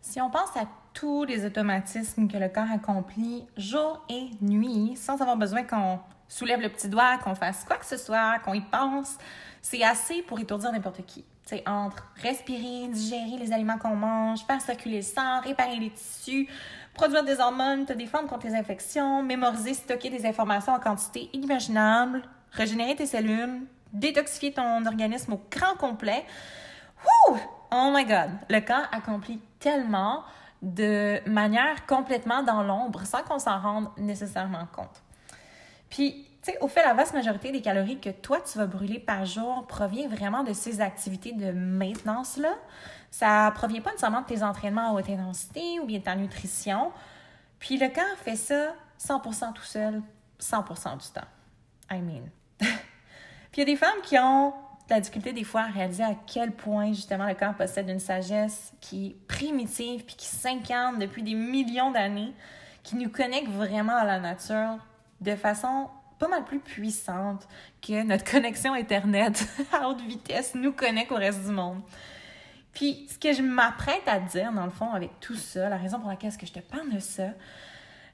si 0.00 0.20
on 0.20 0.30
pense 0.30 0.56
à 0.56 0.68
tous 0.94 1.24
les 1.24 1.44
automatismes 1.44 2.28
que 2.28 2.38
le 2.38 2.48
corps 2.48 2.70
accomplit 2.72 3.44
jour 3.56 4.02
et 4.08 4.30
nuit, 4.40 4.94
sans 4.96 5.20
avoir 5.20 5.36
besoin 5.36 5.64
qu'on 5.64 5.98
soulève 6.28 6.60
le 6.60 6.68
petit 6.68 6.88
doigt, 6.88 7.18
qu'on 7.18 7.34
fasse 7.34 7.64
quoi 7.64 7.76
que 7.76 7.86
ce 7.86 7.96
soit, 7.96 8.38
qu'on 8.44 8.54
y 8.54 8.60
pense, 8.60 9.18
c'est 9.62 9.82
assez 9.82 10.22
pour 10.22 10.38
étourdir 10.38 10.72
n'importe 10.72 11.04
qui. 11.06 11.24
C'est 11.44 11.66
entre 11.68 12.04
respirer, 12.22 12.88
digérer 12.88 13.38
les 13.38 13.52
aliments 13.52 13.78
qu'on 13.78 13.94
mange, 13.94 14.44
faire 14.44 14.60
circuler 14.60 14.96
le 14.96 15.02
sang, 15.02 15.40
réparer 15.40 15.76
les 15.76 15.90
tissus, 15.90 16.48
produire 16.94 17.24
des 17.24 17.38
hormones, 17.38 17.84
te 17.84 17.92
défendre 17.92 18.28
contre 18.28 18.46
les 18.46 18.54
infections, 18.54 19.22
mémoriser, 19.22 19.74
stocker 19.74 20.10
des 20.10 20.26
informations 20.26 20.72
en 20.72 20.80
quantité 20.80 21.30
inimaginable, 21.32 22.22
régénérer 22.50 22.96
tes 22.96 23.06
cellules, 23.06 23.62
détoxifier 23.92 24.52
ton 24.52 24.84
organisme 24.86 25.34
au 25.34 25.40
grand 25.50 25.76
complet. 25.76 26.24
Wouh! 27.04 27.38
Oh 27.72 27.90
my 27.94 28.04
God! 28.04 28.30
Le 28.48 28.60
corps 28.60 28.88
accomplit 28.90 29.40
tellement 29.60 30.24
de 30.62 31.20
manière 31.28 31.86
complètement 31.86 32.42
dans 32.42 32.62
l'ombre 32.62 33.04
sans 33.04 33.22
qu'on 33.22 33.38
s'en 33.38 33.60
rende 33.60 33.88
nécessairement 33.98 34.66
compte. 34.74 35.02
Puis, 35.90 36.26
tu 36.42 36.52
sais, 36.52 36.58
au 36.60 36.68
fait, 36.68 36.84
la 36.84 36.94
vaste 36.94 37.14
majorité 37.14 37.52
des 37.52 37.60
calories 37.60 37.98
que 37.98 38.10
toi, 38.10 38.40
tu 38.40 38.58
vas 38.58 38.66
brûler 38.66 38.98
par 38.98 39.24
jour 39.24 39.66
provient 39.66 40.08
vraiment 40.08 40.44
de 40.44 40.52
ces 40.52 40.80
activités 40.80 41.32
de 41.32 41.52
maintenance-là. 41.52 42.54
Ça 43.10 43.50
provient 43.54 43.80
pas 43.80 43.90
nécessairement 43.90 44.22
de 44.22 44.26
tes 44.26 44.42
entraînements 44.42 44.90
à 44.90 44.92
haute 44.92 45.08
intensité 45.08 45.80
ou 45.80 45.86
bien 45.86 45.98
de 45.98 46.04
ta 46.04 46.14
nutrition. 46.14 46.92
Puis 47.58 47.78
le 47.78 47.88
corps 47.88 48.04
fait 48.22 48.36
ça 48.36 48.74
100% 49.00 49.52
tout 49.52 49.62
seul, 49.62 50.02
100% 50.40 50.98
du 50.98 51.08
temps. 51.12 51.26
I 51.90 52.00
mean. 52.00 52.28
Puis 52.58 52.68
il 53.56 53.58
y 53.60 53.62
a 53.62 53.64
des 53.64 53.76
femmes 53.76 54.02
qui 54.02 54.18
ont 54.18 54.52
la 54.88 55.00
difficulté 55.00 55.32
des 55.32 55.44
fois 55.44 55.62
à 55.62 55.66
réaliser 55.66 56.04
à 56.04 56.14
quel 56.26 56.52
point 56.52 56.92
justement 56.92 57.26
le 57.26 57.34
corps 57.34 57.54
possède 57.54 57.88
une 57.88 57.98
sagesse 57.98 58.72
qui 58.80 59.08
est 59.08 59.26
primitive 59.26 60.04
puis 60.04 60.14
qui 60.14 60.26
s'incarne 60.26 60.98
depuis 60.98 61.22
des 61.22 61.34
millions 61.34 61.90
d'années, 61.90 62.32
qui 62.82 62.96
nous 62.96 63.10
connecte 63.10 63.48
vraiment 63.48 63.96
à 63.96 64.04
la 64.04 64.20
nature 64.20 64.78
de 65.20 65.34
façon 65.36 65.88
pas 66.18 66.28
mal 66.28 66.44
plus 66.44 66.60
puissante 66.60 67.46
que 67.82 68.02
notre 68.02 68.24
connexion 68.30 68.72
Internet 68.74 69.46
à 69.72 69.88
haute 69.88 70.00
vitesse 70.02 70.54
nous 70.54 70.72
connecte 70.72 71.12
au 71.12 71.16
reste 71.16 71.44
du 71.44 71.52
monde. 71.52 71.82
Puis, 72.72 73.06
ce 73.10 73.18
que 73.18 73.32
je 73.32 73.40
m'apprête 73.40 74.06
à 74.06 74.20
dire, 74.20 74.52
dans 74.52 74.66
le 74.66 74.70
fond, 74.70 74.92
avec 74.92 75.18
tout 75.20 75.34
ça, 75.34 75.68
la 75.70 75.78
raison 75.78 75.98
pour 75.98 76.10
laquelle 76.10 76.30
je 76.30 76.52
te 76.52 76.60
parle 76.60 76.90
de 76.90 76.98
ça, 76.98 77.28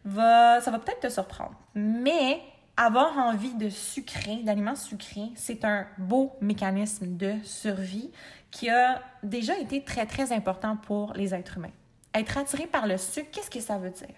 va, 0.04 0.60
ça 0.60 0.70
va 0.70 0.78
peut-être 0.78 1.00
te 1.00 1.08
surprendre. 1.08 1.54
Mais 1.74 2.40
avoir 2.76 3.18
envie 3.18 3.54
de 3.54 3.68
sucrer, 3.68 4.36
d'aliments 4.44 4.76
sucrés, 4.76 5.30
c'est 5.34 5.64
un 5.64 5.86
beau 5.98 6.32
mécanisme 6.40 7.16
de 7.16 7.34
survie 7.42 8.10
qui 8.52 8.68
a 8.70 9.02
déjà 9.22 9.58
été 9.58 9.82
très, 9.82 10.06
très 10.06 10.32
important 10.32 10.76
pour 10.76 11.12
les 11.14 11.34
êtres 11.34 11.58
humains. 11.58 11.72
Être 12.14 12.38
attiré 12.38 12.66
par 12.66 12.86
le 12.86 12.98
sucre, 12.98 13.30
qu'est-ce 13.32 13.50
que 13.50 13.60
ça 13.60 13.78
veut 13.78 13.90
dire? 13.90 14.14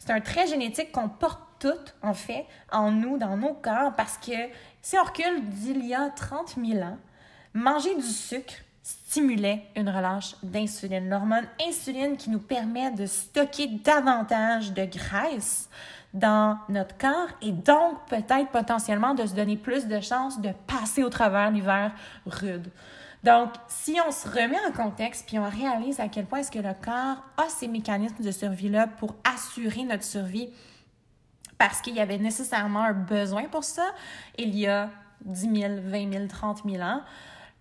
C'est 0.00 0.12
un 0.12 0.20
trait 0.20 0.46
génétique 0.46 0.92
qu'on 0.92 1.10
porte 1.10 1.40
toutes, 1.58 1.94
en 2.02 2.14
fait, 2.14 2.46
en 2.72 2.90
nous, 2.90 3.18
dans 3.18 3.36
nos 3.36 3.52
corps, 3.52 3.92
parce 3.96 4.16
que 4.16 4.32
si 4.80 4.96
on 4.98 5.04
recule 5.04 5.44
d'il 5.44 5.86
y 5.86 5.94
a 5.94 6.08
30 6.08 6.56
000 6.56 6.82
ans, 6.82 6.96
manger 7.52 7.94
du 7.94 8.06
sucre 8.06 8.54
stimulait 8.82 9.62
une 9.76 9.90
relâche 9.90 10.36
d'insuline, 10.42 11.10
l'hormone 11.10 11.46
insuline 11.68 12.16
qui 12.16 12.30
nous 12.30 12.40
permet 12.40 12.90
de 12.92 13.04
stocker 13.04 13.66
davantage 13.84 14.72
de 14.72 14.86
graisse 14.86 15.68
dans 16.14 16.58
notre 16.70 16.96
corps 16.96 17.28
et 17.42 17.52
donc 17.52 17.98
peut-être 18.08 18.48
potentiellement 18.50 19.14
de 19.14 19.26
se 19.26 19.34
donner 19.34 19.58
plus 19.58 19.86
de 19.86 20.00
chances 20.00 20.40
de 20.40 20.50
passer 20.66 21.04
au 21.04 21.10
travers 21.10 21.50
l'hiver 21.50 21.92
rude. 22.24 22.70
Donc, 23.22 23.50
si 23.68 23.98
on 24.06 24.10
se 24.10 24.28
remet 24.28 24.58
en 24.68 24.72
contexte 24.72 25.26
puis 25.26 25.38
on 25.38 25.48
réalise 25.48 26.00
à 26.00 26.08
quel 26.08 26.26
point 26.26 26.38
est-ce 26.38 26.50
que 26.50 26.58
le 26.58 26.74
corps 26.74 27.22
a 27.36 27.48
ces 27.48 27.68
mécanismes 27.68 28.24
de 28.24 28.30
survie-là 28.30 28.86
pour 28.86 29.14
assurer 29.24 29.84
notre 29.84 30.04
survie 30.04 30.48
parce 31.58 31.82
qu'il 31.82 31.94
y 31.94 32.00
avait 32.00 32.18
nécessairement 32.18 32.84
un 32.84 32.94
besoin 32.94 33.44
pour 33.44 33.64
ça 33.64 33.84
il 34.38 34.56
y 34.56 34.66
a 34.66 34.88
10 35.26 35.40
000, 35.60 35.74
20 35.84 36.12
000, 36.12 36.26
30 36.28 36.62
000 36.64 36.82
ans, 36.82 37.02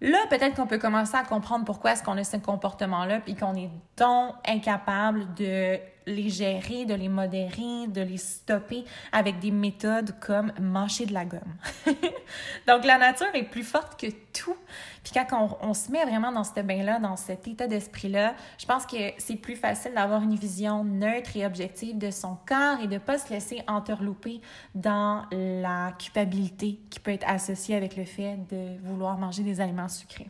Là, 0.01 0.17
peut-être 0.29 0.55
qu'on 0.55 0.67
peut 0.67 0.77
commencer 0.77 1.15
à 1.15 1.23
comprendre 1.23 1.65
pourquoi 1.65 1.91
est-ce 1.91 2.03
qu'on 2.03 2.17
a 2.17 2.23
ce 2.23 2.37
comportement-là, 2.37 3.19
puis 3.19 3.35
qu'on 3.35 3.53
est 3.55 3.69
donc 3.97 4.33
incapable 4.47 5.33
de 5.35 5.77
les 6.09 6.29
gérer, 6.29 6.85
de 6.85 6.93
les 6.93 7.09
modérer, 7.09 7.87
de 7.87 8.01
les 8.01 8.17
stopper 8.17 8.83
avec 9.11 9.39
des 9.39 9.51
méthodes 9.51 10.15
comme 10.19 10.51
mâcher 10.59 11.05
de 11.05 11.13
la 11.13 11.25
gomme. 11.25 11.55
Donc, 12.67 12.85
la 12.85 12.97
nature 12.97 13.27
est 13.33 13.43
plus 13.43 13.63
forte 13.63 13.99
que 13.99 14.07
tout. 14.33 14.55
Puis 15.03 15.13
quand 15.13 15.57
on, 15.61 15.73
se 15.73 15.91
met 15.91 16.03
vraiment 16.03 16.31
dans 16.31 16.43
ce 16.43 16.59
bain-là, 16.59 16.99
dans 16.99 17.15
cet 17.15 17.47
état 17.47 17.67
d'esprit-là, 17.67 18.35
je 18.57 18.65
pense 18.65 18.85
que 18.85 18.97
c'est 19.17 19.35
plus 19.35 19.55
facile 19.55 19.93
d'avoir 19.93 20.21
une 20.21 20.35
vision 20.35 20.83
neutre 20.83 21.35
et 21.35 21.45
objective 21.45 21.97
de 21.97 22.11
son 22.11 22.37
corps 22.47 22.79
et 22.81 22.87
de 22.87 22.95
ne 22.95 22.99
pas 22.99 23.17
se 23.17 23.31
laisser 23.31 23.61
entourlouper 23.67 24.41
dans 24.75 25.25
la 25.31 25.93
culpabilité 25.97 26.79
qui 26.89 26.99
peut 26.99 27.11
être 27.11 27.27
associée 27.27 27.75
avec 27.75 27.95
le 27.95 28.05
fait 28.05 28.37
de 28.49 28.77
vouloir 28.83 29.17
manger 29.17 29.43
des 29.43 29.61
aliments 29.61 29.87
sucrés. 29.87 30.29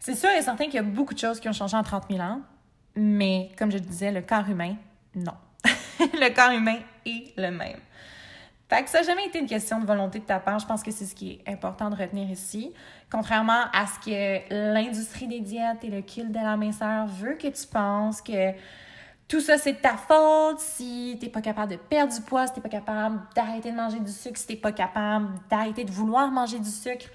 C'est 0.00 0.16
sûr 0.16 0.30
et 0.30 0.42
certain 0.42 0.64
qu'il 0.64 0.74
y 0.74 0.78
a 0.78 0.82
beaucoup 0.82 1.14
de 1.14 1.18
choses 1.18 1.38
qui 1.38 1.48
ont 1.48 1.52
changé 1.52 1.76
en 1.76 1.84
30 1.84 2.06
000 2.10 2.20
ans, 2.20 2.40
mais 2.94 3.50
comme 3.58 3.70
je 3.70 3.78
disais, 3.78 4.12
le 4.12 4.22
corps 4.22 4.48
humain, 4.48 4.76
non. 5.14 5.34
le 6.00 6.34
corps 6.34 6.52
humain 6.52 6.78
est 7.06 7.36
le 7.36 7.50
même. 7.50 7.80
Fait 8.68 8.82
que 8.82 8.88
ça 8.88 9.00
n'a 9.00 9.06
jamais 9.06 9.26
été 9.26 9.38
une 9.38 9.46
question 9.46 9.80
de 9.80 9.86
volonté 9.86 10.18
de 10.18 10.24
ta 10.24 10.40
part. 10.40 10.58
Je 10.58 10.66
pense 10.66 10.82
que 10.82 10.90
c'est 10.90 11.04
ce 11.04 11.14
qui 11.14 11.32
est 11.32 11.50
important 11.50 11.90
de 11.90 11.94
retenir 11.94 12.30
ici. 12.30 12.72
Contrairement 13.10 13.64
à 13.74 13.86
ce 13.86 13.98
que 13.98 14.72
l'industrie 14.72 15.28
des 15.28 15.40
diètes 15.40 15.84
et 15.84 15.90
le 15.90 16.00
kill 16.00 16.32
de 16.32 16.38
la 16.38 16.56
minceur 16.56 17.06
veut 17.06 17.34
que 17.34 17.48
tu 17.48 17.66
penses 17.66 18.22
que 18.22 18.52
tout 19.28 19.40
ça, 19.40 19.58
c'est 19.58 19.74
de 19.74 19.78
ta 19.78 19.96
faute 19.96 20.58
si 20.58 21.16
tu 21.20 21.26
n'es 21.26 21.32
pas 21.32 21.42
capable 21.42 21.72
de 21.72 21.76
perdre 21.76 22.14
du 22.14 22.20
poids, 22.22 22.46
si 22.46 22.54
tu 22.54 22.58
n'es 22.58 22.62
pas 22.62 22.70
capable 22.70 23.20
d'arrêter 23.34 23.70
de 23.72 23.76
manger 23.76 24.00
du 24.00 24.10
sucre, 24.10 24.38
si 24.38 24.46
tu 24.46 24.52
n'es 24.54 24.58
pas 24.58 24.72
capable 24.72 25.28
d'arrêter 25.50 25.84
de 25.84 25.90
vouloir 25.90 26.30
manger 26.30 26.58
du 26.58 26.70
sucre. 26.70 27.06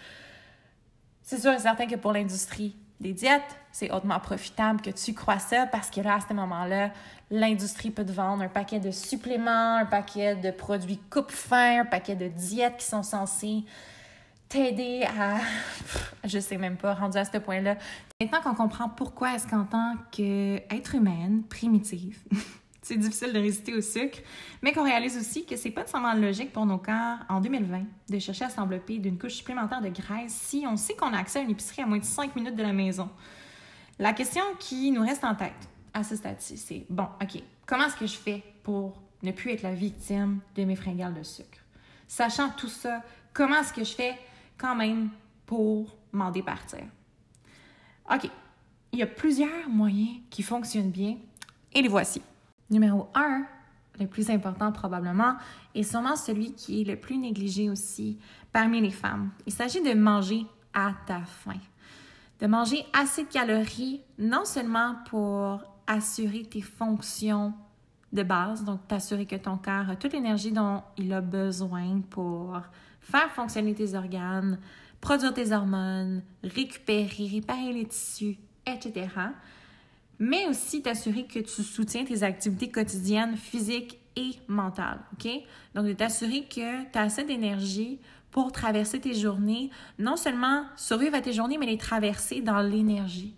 C'est 1.24 1.40
sûr 1.40 1.54
et 1.54 1.60
certain 1.60 1.88
que 1.88 1.96
pour 1.96 2.14
l'industrie 2.14 2.76
des 3.00 3.14
diètes, 3.14 3.56
c'est 3.72 3.92
hautement 3.92 4.20
profitable 4.20 4.82
que 4.82 4.90
tu 4.90 5.14
crois 5.14 5.40
ça 5.40 5.68
parce 5.68 5.90
que 5.90 6.02
là, 6.02 6.16
à 6.16 6.20
ce 6.20 6.34
moment-là, 6.34 6.92
l'industrie 7.30 7.92
peut 7.92 8.06
te 8.06 8.12
vendre 8.12 8.44
un 8.44 8.48
paquet 8.48 8.80
de 8.80 8.92
suppléments, 8.92 9.78
un 9.78 9.86
paquet 9.86 10.36
de 10.36 10.52
produits 10.52 11.00
coupe-faim, 11.10 11.82
un 11.82 11.86
paquet 11.86 12.16
de 12.16 12.28
diètes 12.28 12.78
qui 12.78 12.86
sont 12.86 13.04
censés 13.04 13.64
t'aider 14.50 15.04
à... 15.20 15.38
Je 16.24 16.40
sais 16.40 16.58
même 16.58 16.78
pas, 16.78 16.94
rendu 16.94 17.18
à 17.18 17.26
ce 17.26 17.38
point-là. 17.38 17.78
Maintenant 18.20 18.42
qu'on 18.42 18.56
comprend 18.56 18.90
pourquoi 18.90 19.36
est-ce 19.36 19.48
qu'en 19.48 19.66
tant 19.66 19.94
qu'être 20.12 20.96
humaine 20.96 21.44
primitive, 21.48 22.20
c'est 22.88 22.98
difficile 22.98 23.34
de 23.34 23.40
résister 23.40 23.74
au 23.74 23.82
sucre, 23.82 24.20
mais 24.62 24.72
qu'on 24.72 24.84
réalise 24.84 25.18
aussi 25.18 25.46
que 25.46 25.58
c'est 25.58 25.72
pas 25.72 25.82
nécessairement 25.82 26.14
logique 26.14 26.54
pour 26.54 26.66
nos 26.66 26.78
corps 26.78 27.18
en 27.28 27.42
2020 27.42 27.84
de 28.10 28.20
chercher 28.20 28.46
à 28.46 28.50
s'envelopper 28.50 28.98
d'une 28.98 29.18
couche 29.18 29.34
supplémentaire 29.34 29.82
de 29.82 29.90
graisse 29.90 30.34
si 30.34 30.64
on 30.66 30.78
sait 30.78 30.96
qu'on 30.96 31.14
a 31.14 31.18
accès 31.18 31.40
à 31.40 31.42
une 31.42 31.50
épicerie 31.50 31.82
à 31.82 31.86
moins 31.86 31.98
de 31.98 32.06
5 32.06 32.36
minutes 32.36 32.56
de 32.56 32.64
la 32.64 32.72
maison. 32.72 33.10
La 34.00 34.14
question 34.14 34.44
qui 34.58 34.92
nous 34.92 35.02
reste 35.02 35.26
en 35.26 35.36
tête 35.36 35.68
à 35.94 36.04
ce 36.04 36.16
stade-ci, 36.16 36.58
c'est 36.58 36.86
bon, 36.90 37.08
OK, 37.22 37.42
comment 37.66 37.86
est-ce 37.86 37.98
que 37.98 38.08
je 38.08 38.18
fais 38.18 38.42
pour 38.64 39.02
ne 39.22 39.32
plus 39.32 39.52
être 39.52 39.64
la 39.64 39.74
victime 39.74 40.40
de 40.56 40.64
mes 40.64 40.76
fringales 40.78 41.14
de 41.14 41.24
sucre? 41.24 41.60
Sachant 42.08 42.50
tout 42.52 42.70
ça, 42.70 43.04
comment 43.34 43.60
est-ce 43.60 43.74
que 43.74 43.84
je 43.84 43.94
fais 43.94 44.18
quand 44.58 44.76
même 44.76 45.10
pour 45.46 45.98
m'en 46.14 46.32
départir? 46.32 46.84
OK, 48.10 48.30
il 48.94 49.00
y 49.00 49.04
a 49.04 49.08
plusieurs 49.08 49.68
moyens 49.68 50.20
qui 50.30 50.42
fonctionnent 50.42 50.92
bien 50.92 51.18
et 51.74 51.82
les 51.82 51.90
voici. 51.90 52.22
Numéro 52.70 53.10
1, 53.16 53.46
le 54.00 54.08
plus 54.08 54.30
important 54.30 54.72
probablement, 54.72 55.36
et 55.74 55.84
sûrement 55.84 56.16
celui 56.16 56.54
qui 56.54 56.82
est 56.82 56.84
le 56.84 56.98
plus 56.98 57.18
négligé 57.18 57.70
aussi 57.70 58.20
parmi 58.52 58.82
les 58.82 58.92
femmes. 58.92 59.32
Il 59.46 59.54
s'agit 59.54 59.82
de 59.82 59.94
manger 59.94 60.46
à 60.74 60.92
ta 61.06 61.22
faim. 61.22 61.60
De 62.40 62.48
manger 62.48 62.86
assez 62.94 63.24
de 63.24 63.30
calories, 63.30 64.02
non 64.20 64.46
seulement 64.46 64.96
pour 65.10 65.62
assurer 65.88 66.44
tes 66.44 66.62
fonctions 66.62 67.54
de 68.14 68.24
base, 68.24 68.64
donc 68.64 68.88
t'assurer 68.88 69.26
que 69.26 69.36
ton 69.36 69.58
corps 69.58 69.90
a 69.90 69.96
toute 69.96 70.14
l'énergie 70.14 70.52
dont 70.52 70.84
il 70.98 71.12
a 71.14 71.22
besoin 71.22 72.02
pour 72.10 72.60
faire 73.02 73.32
fonctionner 73.32 73.74
tes 73.74 73.96
organes, 73.96 74.60
produire 75.02 75.34
tes 75.34 75.52
hormones, 75.52 76.22
récupérer, 76.44 77.28
réparer 77.28 77.74
les 77.74 77.86
tissus, 77.86 78.38
etc 78.66 79.08
mais 80.20 80.48
aussi 80.48 80.82
t'assurer 80.82 81.26
que 81.26 81.40
tu 81.40 81.64
soutiens 81.64 82.06
tes 82.06 82.24
activités 82.24 82.70
quotidiennes 82.70 83.38
physiques 83.38 84.00
et 84.16 84.32
mentale, 84.48 85.00
OK? 85.14 85.30
Donc, 85.76 85.86
de 85.86 85.94
t'assurer 85.94 86.46
que 86.46 86.84
tu 86.92 86.98
as 86.98 87.02
assez 87.02 87.24
d'énergie 87.24 88.00
pour 88.32 88.52
traverser 88.52 89.00
tes 89.00 89.14
journées, 89.14 89.70
non 90.00 90.16
seulement 90.16 90.66
survivre 90.76 91.16
à 91.16 91.22
tes 91.22 91.34
journées, 91.34 91.58
mais 91.58 91.66
les 91.66 91.78
traverser 91.78 92.42
dans 92.42 92.62
l'énergie. 92.62 93.36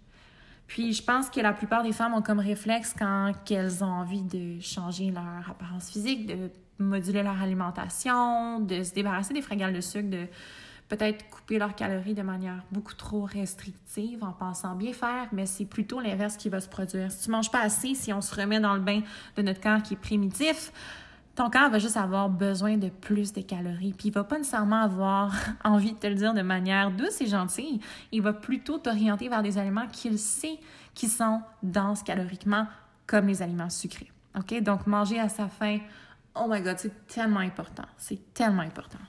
Puis 0.68 0.94
je 0.94 1.02
pense 1.02 1.30
que 1.30 1.40
la 1.40 1.52
plupart 1.52 1.84
des 1.84 1.92
femmes 1.92 2.14
ont 2.14 2.22
comme 2.22 2.40
réflexe 2.40 2.94
quand 2.98 3.34
elles 3.50 3.84
ont 3.84 3.88
envie 3.88 4.22
de 4.22 4.60
changer 4.62 5.10
leur 5.10 5.50
apparence 5.50 5.90
physique, 5.90 6.28
de 6.28 6.52
moduler 6.78 7.24
leur 7.24 7.42
alimentation, 7.42 8.60
de 8.60 8.84
se 8.84 8.94
débarrasser 8.94 9.34
des 9.34 9.42
fringales 9.42 9.74
de 9.74 9.82
sucre, 9.82 10.10
de 10.10 10.28
peut-être 10.90 11.30
couper 11.30 11.60
leurs 11.60 11.76
calories 11.76 12.16
de 12.16 12.24
manière 12.24 12.64
beaucoup 12.72 12.96
trop 12.96 13.22
restrictive 13.24 14.24
en 14.24 14.34
pensant 14.34 14.76
bien 14.76 14.92
faire, 14.92 15.28
mais 15.32 15.46
c'est 15.46 15.66
plutôt 15.66 16.00
l'inverse 16.00 16.36
qui 16.36 16.50
va 16.50 16.60
se 16.60 16.68
produire. 16.68 17.12
Si 17.12 17.26
tu 17.26 17.32
manges 17.32 17.52
pas 17.52 17.62
assez, 17.62 17.94
si 17.94 18.12
on 18.12 18.22
se 18.22 18.36
remet 18.36 18.60
dans 18.60 18.74
le 18.74 18.82
bain 18.82 19.02
de 19.38 19.42
notre 19.44 19.62
corps 19.62 19.82
qui 19.84 19.94
est 19.94 19.98
primitif, 19.98 20.74
ton 21.36 21.50
corps 21.50 21.70
va 21.70 21.80
juste 21.80 21.96
avoir 21.96 22.28
besoin 22.28 22.76
de 22.78 22.90
plus 22.90 23.32
de 23.32 23.42
calories. 23.42 23.94
Puis 23.94 24.10
il 24.10 24.12
va 24.14 24.24
pas 24.24 24.38
nécessairement 24.38 24.82
avoir 24.82 25.34
envie 25.64 25.94
de 25.94 25.98
te 25.98 26.08
le 26.08 26.16
dire 26.16 26.34
de 26.34 26.42
manière 26.42 26.92
douce 26.92 27.22
et 27.22 27.28
gentille. 27.28 27.80
Il 28.12 28.24
va 28.24 28.34
plutôt 28.34 28.80
t'orienter 28.80 29.30
vers 29.30 29.44
des 29.44 29.58
aliments 29.58 29.88
qu'il 29.88 30.18
sait 30.18 30.60
qui 30.96 31.08
sont 31.08 31.42
denses 31.64 32.04
caloriquement, 32.04 32.66
comme 33.06 33.28
les 33.28 33.42
aliments 33.42 33.70
sucrés. 33.70 34.12
OK? 34.38 34.62
Donc 34.62 34.88
manger 34.88 35.20
à 35.20 35.30
sa 35.30 35.48
faim, 35.48 35.78
oh 36.36 36.48
my 36.50 36.62
God, 36.62 36.78
c'est 36.78 37.08
tellement 37.08 37.40
important. 37.40 37.86
C'est 37.98 38.34
tellement 38.34 38.64
important. 38.64 39.00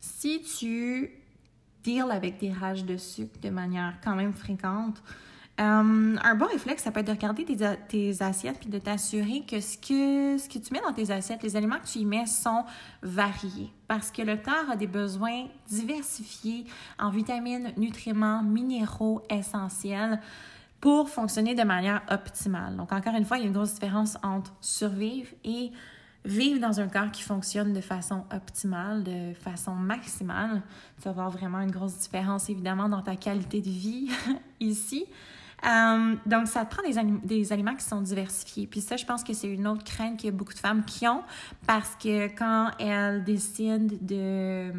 Si 0.00 0.42
tu 0.42 1.10
deals 1.84 2.10
avec 2.10 2.38
des 2.38 2.52
rages 2.52 2.84
de 2.84 2.96
sucre 2.96 3.38
de 3.40 3.50
manière 3.50 3.94
quand 4.02 4.14
même 4.14 4.32
fréquente, 4.32 5.02
euh, 5.60 6.16
un 6.22 6.34
bon 6.36 6.46
réflexe, 6.46 6.84
ça 6.84 6.92
peut 6.92 7.00
être 7.00 7.08
de 7.08 7.12
regarder 7.12 7.44
tes, 7.44 8.22
assiettes 8.22 8.60
puis 8.60 8.68
de 8.68 8.78
t'assurer 8.78 9.42
que 9.44 9.60
ce, 9.60 9.76
que 9.76 10.38
ce 10.38 10.48
que 10.48 10.58
tu 10.58 10.72
mets 10.72 10.80
dans 10.80 10.92
tes 10.92 11.10
assiettes, 11.10 11.42
les 11.42 11.56
aliments 11.56 11.80
que 11.80 11.88
tu 11.88 11.98
y 11.98 12.04
mets 12.04 12.26
sont 12.26 12.64
variés. 13.02 13.72
Parce 13.88 14.12
que 14.12 14.22
le 14.22 14.36
corps 14.36 14.70
a 14.70 14.76
des 14.76 14.86
besoins 14.86 15.46
diversifiés 15.66 16.64
en 17.00 17.10
vitamines, 17.10 17.72
nutriments, 17.76 18.44
minéraux 18.44 19.22
essentiels 19.30 20.20
pour 20.80 21.08
fonctionner 21.08 21.56
de 21.56 21.64
manière 21.64 22.02
optimale. 22.08 22.76
Donc, 22.76 22.92
encore 22.92 23.14
une 23.14 23.24
fois, 23.24 23.38
il 23.38 23.40
y 23.40 23.44
a 23.44 23.46
une 23.48 23.52
grosse 23.52 23.74
différence 23.74 24.16
entre 24.22 24.52
survivre 24.60 25.30
et 25.42 25.72
vivre 26.28 26.60
dans 26.60 26.78
un 26.78 26.88
corps 26.88 27.10
qui 27.10 27.22
fonctionne 27.22 27.72
de 27.72 27.80
façon 27.80 28.24
optimale, 28.32 29.02
de 29.02 29.32
façon 29.34 29.74
maximale. 29.74 30.62
Tu 31.02 31.08
vas 31.08 31.28
vraiment 31.28 31.60
une 31.60 31.70
grosse 31.70 31.96
différence, 31.98 32.50
évidemment, 32.50 32.88
dans 32.88 33.02
ta 33.02 33.16
qualité 33.16 33.60
de 33.60 33.70
vie 33.70 34.10
ici. 34.60 35.06
Euh, 35.66 36.14
donc, 36.26 36.46
ça 36.46 36.64
te 36.64 36.74
prend 36.74 36.88
des, 36.88 37.18
des, 37.24 37.52
aliments 37.52 37.74
qui 37.74 37.84
sont 37.84 38.00
diversifiés. 38.00 38.68
Puis 38.68 38.80
ça, 38.80 38.96
je 38.96 39.04
pense 39.04 39.24
que 39.24 39.32
c'est 39.32 39.48
une 39.48 39.66
autre 39.66 39.82
crainte 39.82 40.18
qu'il 40.18 40.26
y 40.26 40.32
a 40.32 40.36
beaucoup 40.36 40.54
de 40.54 40.58
femmes 40.58 40.84
qui 40.84 41.08
ont 41.08 41.22
parce 41.66 41.96
que 41.96 42.28
quand 42.28 42.70
elles 42.78 43.24
décident 43.24 43.96
de 44.00 44.72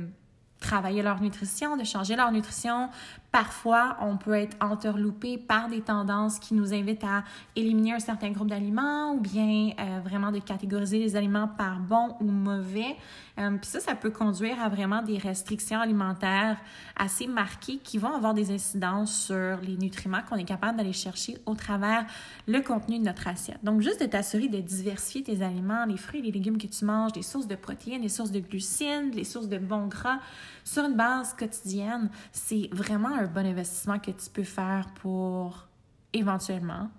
travailler 0.60 1.02
leur 1.02 1.22
nutrition, 1.22 1.78
de 1.78 1.84
changer 1.84 2.16
leur 2.16 2.32
nutrition. 2.32 2.90
Parfois, 3.32 3.96
on 4.02 4.18
peut 4.18 4.34
être 4.34 4.58
entourloupé 4.60 5.38
par 5.38 5.70
des 5.70 5.82
tendances 5.82 6.40
qui 6.40 6.56
nous 6.56 6.74
invitent 6.74 7.04
à 7.04 7.24
éliminer 7.56 7.94
un 7.94 8.00
certain 8.00 8.32
groupe 8.32 8.50
d'aliments 8.50 9.14
ou 9.14 9.20
bien 9.20 9.70
euh, 9.80 10.00
vraiment 10.04 10.32
de 10.32 10.40
catégoriser 10.40 10.98
les 10.98 11.16
aliments 11.16 11.48
par 11.48 11.80
bons 11.80 12.16
ou 12.22 12.26
mauvais. 12.26 12.96
Euh, 13.38 13.52
puis 13.52 13.70
ça, 13.70 13.80
ça 13.80 13.94
peut 13.94 14.10
conduire 14.10 14.60
à 14.60 14.68
vraiment 14.68 15.04
des 15.04 15.20
restrictions 15.20 15.80
alimentaires 15.80 16.58
assez 16.96 17.28
marquées 17.28 17.78
qui 17.78 18.00
vont 18.00 18.14
avoir 18.14 18.34
des 18.34 18.52
incidences 18.52 19.26
sur 19.26 19.58
les 19.62 19.78
nutriments 19.78 20.22
qu'on 20.28 20.36
est 20.36 20.44
capable 20.44 20.78
d'aller 20.78 20.94
chercher 20.94 21.38
au 21.46 21.54
travers 21.54 22.06
le 22.48 22.62
contenu 22.62 22.98
de 22.98 23.04
notre 23.04 23.28
assiette. 23.28 23.64
Donc, 23.64 23.82
juste 23.82 24.02
de 24.02 24.08
t'assurer 24.08 24.48
de 24.48 24.60
diversifier 24.60 25.22
tes 25.22 25.44
aliments, 25.44 25.86
les 25.86 25.98
fruits 25.98 26.20
et 26.22 26.24
les 26.24 26.32
légumes 26.32 26.58
que 26.58 26.68
tu 26.68 26.84
manges, 26.84 27.14
des 27.14 27.22
sources 27.22 27.48
de 27.48 27.56
protéines, 27.56 28.02
des 28.02 28.10
sources 28.10 28.32
de 28.32 28.40
glucides, 28.40 29.12
des 29.14 29.24
sources 29.24 29.48
de 29.48 29.60
bons 29.60 29.86
gras, 29.86 30.20
sur 30.64 30.86
une 30.86 30.96
base 30.96 31.34
quotidienne, 31.34 32.10
c'est 32.32 32.70
vraiment 32.72 33.19
un 33.20 33.28
bon 33.28 33.46
investissement 33.46 34.00
que 34.00 34.12
tu 34.12 34.30
peux 34.32 34.44
faire 34.44 34.88
pour 35.02 35.68
éventuellement 36.14 36.90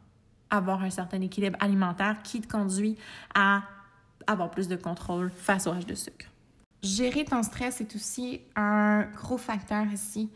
avoir 0.50 0.82
un 0.82 0.90
certain 0.90 1.20
équilibre 1.20 1.56
alimentaire 1.60 2.22
qui 2.22 2.40
te 2.40 2.48
conduit 2.48 2.96
à 3.34 3.62
avoir 4.26 4.50
plus 4.50 4.68
de 4.68 4.76
contrôle 4.76 5.30
face 5.30 5.66
au 5.66 5.72
rage 5.72 5.86
de 5.86 5.94
sucre. 5.94 6.26
Gérer 6.82 7.24
ton 7.24 7.42
stress 7.42 7.80
est 7.80 7.94
aussi 7.94 8.40
un 8.56 9.02
gros 9.14 9.38
facteur 9.38 9.86
ici 9.86 10.30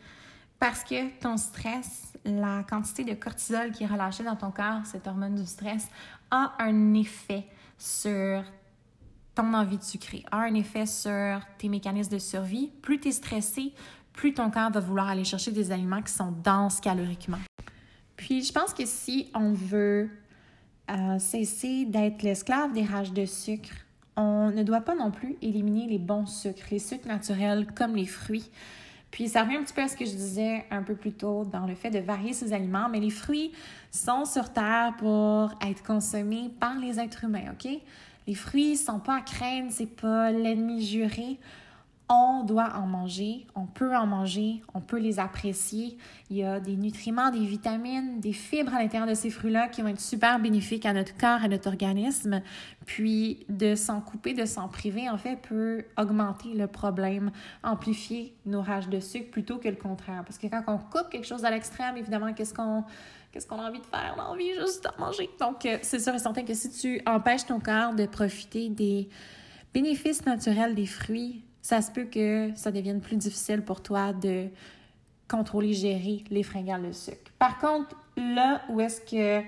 parce 0.59 0.83
que 0.83 1.09
ton 1.19 1.37
stress, 1.37 2.13
la 2.23 2.63
quantité 2.63 3.03
de 3.03 3.13
cortisol 3.13 3.71
qui 3.71 3.83
est 3.83 3.87
relâchée 3.87 4.23
dans 4.23 4.35
ton 4.35 4.51
corps, 4.51 4.85
cette 4.85 5.07
hormone 5.07 5.35
du 5.35 5.45
stress, 5.45 5.87
a 6.31 6.53
un 6.59 6.93
effet 6.93 7.45
sur 7.77 8.43
ton 9.35 9.53
envie 9.53 9.77
de 9.77 9.83
sucrer 9.83 10.23
a 10.31 10.37
un 10.37 10.53
effet 10.53 10.85
sur 10.85 11.41
tes 11.57 11.67
mécanismes 11.67 12.13
de 12.13 12.19
survie. 12.19 12.71
Plus 12.81 12.99
tu 12.99 13.09
es 13.09 13.11
stressé, 13.11 13.73
plus 14.15 14.33
ton 14.33 14.49
corps 14.49 14.71
va 14.71 14.79
vouloir 14.79 15.09
aller 15.09 15.23
chercher 15.23 15.51
des 15.51 15.71
aliments 15.71 16.01
qui 16.01 16.13
sont 16.13 16.33
denses 16.43 16.79
caloriquement. 16.79 17.39
Puis 18.15 18.43
je 18.43 18.53
pense 18.53 18.73
que 18.73 18.85
si 18.85 19.29
on 19.33 19.53
veut 19.53 20.09
euh, 20.89 21.19
cesser 21.19 21.85
d'être 21.85 22.23
l'esclave 22.23 22.73
des 22.73 22.83
rages 22.83 23.13
de 23.13 23.25
sucre, 23.25 23.73
on 24.15 24.51
ne 24.51 24.63
doit 24.63 24.81
pas 24.81 24.95
non 24.95 25.11
plus 25.11 25.35
éliminer 25.41 25.87
les 25.87 25.99
bons 25.99 26.25
sucres, 26.25 26.67
les 26.71 26.79
sucres 26.79 27.07
naturels 27.07 27.67
comme 27.73 27.95
les 27.95 28.05
fruits. 28.05 28.49
Puis 29.11 29.29
ça 29.29 29.43
revient 29.43 29.57
un 29.57 29.63
petit 29.63 29.73
peu 29.73 29.81
à 29.81 29.87
ce 29.87 29.95
que 29.95 30.05
je 30.05 30.11
disais 30.11 30.65
un 30.71 30.83
peu 30.83 30.95
plus 30.95 31.13
tôt 31.13 31.45
dans 31.45 31.65
le 31.65 31.75
fait 31.75 31.89
de 31.89 31.99
varier 31.99 32.33
ses 32.33 32.53
aliments, 32.53 32.89
mais 32.89 32.99
les 32.99 33.09
fruits 33.09 33.51
sont 33.91 34.25
sur 34.25 34.51
Terre 34.51 34.93
pour 34.97 35.53
être 35.65 35.83
consommés 35.83 36.49
par 36.59 36.77
les 36.77 36.99
êtres 36.99 37.23
humains, 37.23 37.53
OK? 37.53 37.71
Les 38.27 38.35
fruits 38.35 38.75
sont 38.75 38.99
pas 38.99 39.17
à 39.17 39.21
craindre, 39.21 39.71
c'est 39.71 39.85
pas 39.85 40.31
l'ennemi 40.31 40.85
juré. 40.85 41.37
On 42.07 42.43
doit 42.43 42.73
en 42.75 42.85
manger, 42.85 43.47
on 43.55 43.65
peut 43.65 43.95
en 43.95 44.05
manger, 44.05 44.61
on 44.75 44.79
peut 44.79 44.99
les 44.99 45.17
apprécier. 45.17 45.97
Il 46.29 46.37
y 46.37 46.43
a 46.43 46.59
des 46.59 46.75
nutriments, 46.75 47.31
des 47.31 47.43
vitamines, 47.45 48.19
des 48.19 48.31
fibres 48.31 48.75
à 48.75 48.79
l'intérieur 48.79 49.09
de 49.09 49.15
ces 49.15 49.31
fruits-là 49.31 49.69
qui 49.69 49.81
vont 49.81 49.87
être 49.87 49.99
super 49.99 50.39
bénéfiques 50.39 50.85
à 50.85 50.93
notre 50.93 51.17
corps, 51.17 51.43
à 51.43 51.47
notre 51.47 51.67
organisme. 51.67 52.43
Puis 52.85 53.45
de 53.49 53.73
s'en 53.73 54.01
couper, 54.01 54.35
de 54.35 54.45
s'en 54.45 54.67
priver, 54.67 55.09
en 55.09 55.17
fait, 55.17 55.37
peut 55.37 55.85
augmenter 55.97 56.53
le 56.53 56.67
problème, 56.67 57.31
amplifier 57.63 58.35
nos 58.45 58.61
rages 58.61 58.87
de 58.89 58.99
sucre 58.99 59.31
plutôt 59.31 59.57
que 59.57 59.69
le 59.69 59.75
contraire. 59.75 60.23
Parce 60.25 60.37
que 60.37 60.45
quand 60.45 60.61
on 60.67 60.77
coupe 60.77 61.09
quelque 61.09 61.25
chose 61.25 61.43
à 61.43 61.49
l'extrême, 61.49 61.97
évidemment, 61.97 62.33
qu'est-ce 62.33 62.53
qu'on 62.53 62.83
qu'est-ce 63.31 63.47
qu'on 63.47 63.59
a 63.59 63.67
envie 63.67 63.79
de 63.79 63.85
faire? 63.87 64.13
On 64.15 64.21
a 64.21 64.25
envie 64.25 64.53
juste 64.53 64.83
de 64.83 65.01
manger. 65.01 65.27
Donc, 65.39 65.65
euh, 65.65 65.79
c'est 65.81 65.99
sûr 65.99 66.13
et 66.13 66.19
certain 66.19 66.43
que 66.43 66.53
si 66.53 66.69
tu 66.69 67.01
empêches 67.07 67.47
ton 67.47 67.59
corps 67.59 67.95
de 67.95 68.05
profiter 68.05 68.69
des 68.69 69.09
bénéfices 69.73 70.23
naturels 70.25 70.75
des 70.75 70.85
fruits, 70.85 71.43
ça 71.65 71.81
se 71.81 71.89
peut 71.89 72.03
que 72.03 72.51
ça 72.53 72.71
devienne 72.71 73.01
plus 73.01 73.15
difficile 73.15 73.63
pour 73.63 73.81
toi 73.81 74.13
de 74.13 74.49
contrôler, 75.27 75.73
gérer 75.73 76.23
les 76.29 76.43
fringales 76.43 76.83
de 76.83 76.91
sucre. 76.91 77.31
Par 77.39 77.57
contre, 77.57 77.95
là 78.15 78.61
où 78.69 78.79
est-ce 78.79 79.01
que 79.01 79.43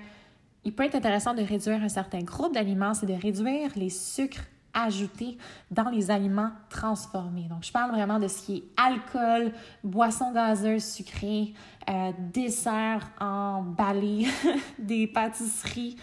il 0.64 0.74
peut 0.74 0.82
être 0.82 0.96
intéressant 0.96 1.32
de 1.32 1.42
réduire 1.42 1.80
un 1.80 1.88
certain 1.88 2.22
groupe 2.22 2.52
d'aliments, 2.52 2.92
c'est 2.92 3.06
de 3.06 3.12
réduire 3.14 3.70
les 3.76 3.88
sucres 3.88 4.42
ajoutés 4.74 5.38
dans 5.70 5.90
les 5.90 6.10
aliments 6.10 6.50
transformés. 6.68 7.46
Donc, 7.48 7.62
je 7.62 7.70
parle 7.70 7.92
vraiment 7.92 8.18
de 8.18 8.26
ce 8.26 8.42
qui 8.42 8.56
est 8.56 8.64
alcool, 8.76 9.52
boissons 9.84 10.32
gazeuses 10.32 10.84
sucrées, 10.84 11.54
euh, 11.88 12.10
desserts 12.32 13.08
emballés, 13.20 14.26
des 14.80 15.06
pâtisseries, 15.06 15.96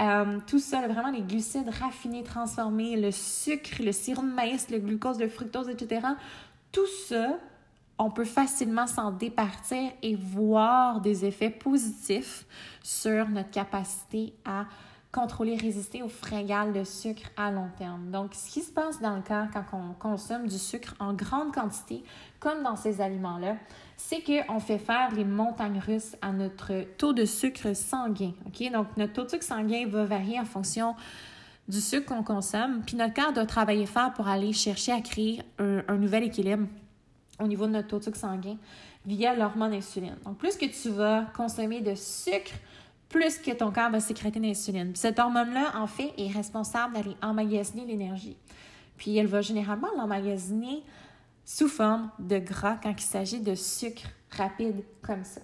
euh, 0.00 0.38
tout 0.46 0.58
ça, 0.58 0.86
vraiment 0.88 1.10
les 1.10 1.22
glucides 1.22 1.68
raffinés, 1.68 2.22
transformés, 2.22 2.96
le 2.96 3.10
sucre, 3.10 3.82
le 3.82 3.92
sirop 3.92 4.22
de 4.22 4.28
maïs, 4.28 4.70
le 4.70 4.78
glucose, 4.78 5.18
le 5.18 5.28
fructose, 5.28 5.68
etc. 5.68 6.06
Tout 6.70 6.86
ça, 7.08 7.38
on 7.98 8.10
peut 8.10 8.24
facilement 8.24 8.86
s'en 8.86 9.10
départir 9.10 9.92
et 10.02 10.16
voir 10.16 11.00
des 11.00 11.24
effets 11.24 11.50
positifs 11.50 12.46
sur 12.82 13.28
notre 13.28 13.50
capacité 13.50 14.34
à 14.44 14.64
contrôler, 15.12 15.56
résister 15.56 16.02
aux 16.02 16.08
fringales 16.08 16.72
de 16.72 16.84
sucre 16.84 17.28
à 17.36 17.50
long 17.50 17.68
terme. 17.76 18.10
Donc, 18.10 18.34
ce 18.34 18.50
qui 18.50 18.62
se 18.62 18.72
passe 18.72 19.00
dans 19.02 19.14
le 19.14 19.22
corps 19.22 19.46
quand 19.52 19.78
on 19.78 19.92
consomme 19.92 20.46
du 20.46 20.58
sucre 20.58 20.94
en 21.00 21.12
grande 21.12 21.52
quantité, 21.52 22.02
comme 22.40 22.62
dans 22.62 22.76
ces 22.76 23.02
aliments-là, 23.02 23.56
c'est 24.08 24.22
qu'on 24.22 24.60
fait 24.60 24.78
faire 24.78 25.14
les 25.14 25.24
montagnes 25.24 25.78
russes 25.78 26.16
à 26.20 26.32
notre 26.32 26.84
taux 26.98 27.12
de 27.12 27.24
sucre 27.24 27.74
sanguin. 27.74 28.32
Donc, 28.72 28.96
notre 28.96 29.12
taux 29.12 29.24
de 29.24 29.30
sucre 29.30 29.44
sanguin 29.44 29.86
va 29.86 30.04
varier 30.04 30.40
en 30.40 30.44
fonction 30.44 30.94
du 31.68 31.80
sucre 31.80 32.06
qu'on 32.06 32.22
consomme. 32.22 32.82
Puis 32.84 32.96
notre 32.96 33.14
corps 33.14 33.32
doit 33.32 33.46
travailler 33.46 33.86
fort 33.86 34.12
pour 34.12 34.28
aller 34.28 34.52
chercher 34.52 34.92
à 34.92 35.00
créer 35.00 35.42
un, 35.58 35.82
un 35.86 35.96
nouvel 35.96 36.24
équilibre 36.24 36.66
au 37.40 37.46
niveau 37.46 37.66
de 37.66 37.72
notre 37.72 37.88
taux 37.88 37.98
de 38.00 38.04
sucre 38.04 38.18
sanguin 38.18 38.56
via 39.06 39.34
l'hormone 39.34 39.72
insuline. 39.72 40.16
Donc, 40.24 40.36
plus 40.36 40.56
que 40.56 40.66
tu 40.66 40.90
vas 40.90 41.26
consommer 41.36 41.80
de 41.80 41.94
sucre, 41.94 42.52
plus 43.08 43.38
que 43.38 43.52
ton 43.52 43.70
corps 43.70 43.90
va 43.90 44.00
sécréter 44.00 44.40
d'insuline. 44.40 44.94
Cette 44.96 45.18
hormone-là, 45.18 45.72
en 45.76 45.86
fait, 45.86 46.12
est 46.18 46.28
responsable 46.28 46.94
d'aller 46.94 47.16
emmagasiner 47.22 47.86
l'énergie. 47.86 48.36
Puis 48.96 49.16
elle 49.16 49.26
va 49.26 49.40
généralement 49.40 49.88
l'emmagasiner 49.96 50.82
sous 51.44 51.68
forme 51.68 52.10
de 52.18 52.38
gras 52.38 52.78
quand 52.82 52.94
il 52.96 53.00
s'agit 53.00 53.40
de 53.40 53.54
sucre 53.54 54.02
rapide 54.30 54.82
comme 55.02 55.24
ça. 55.24 55.40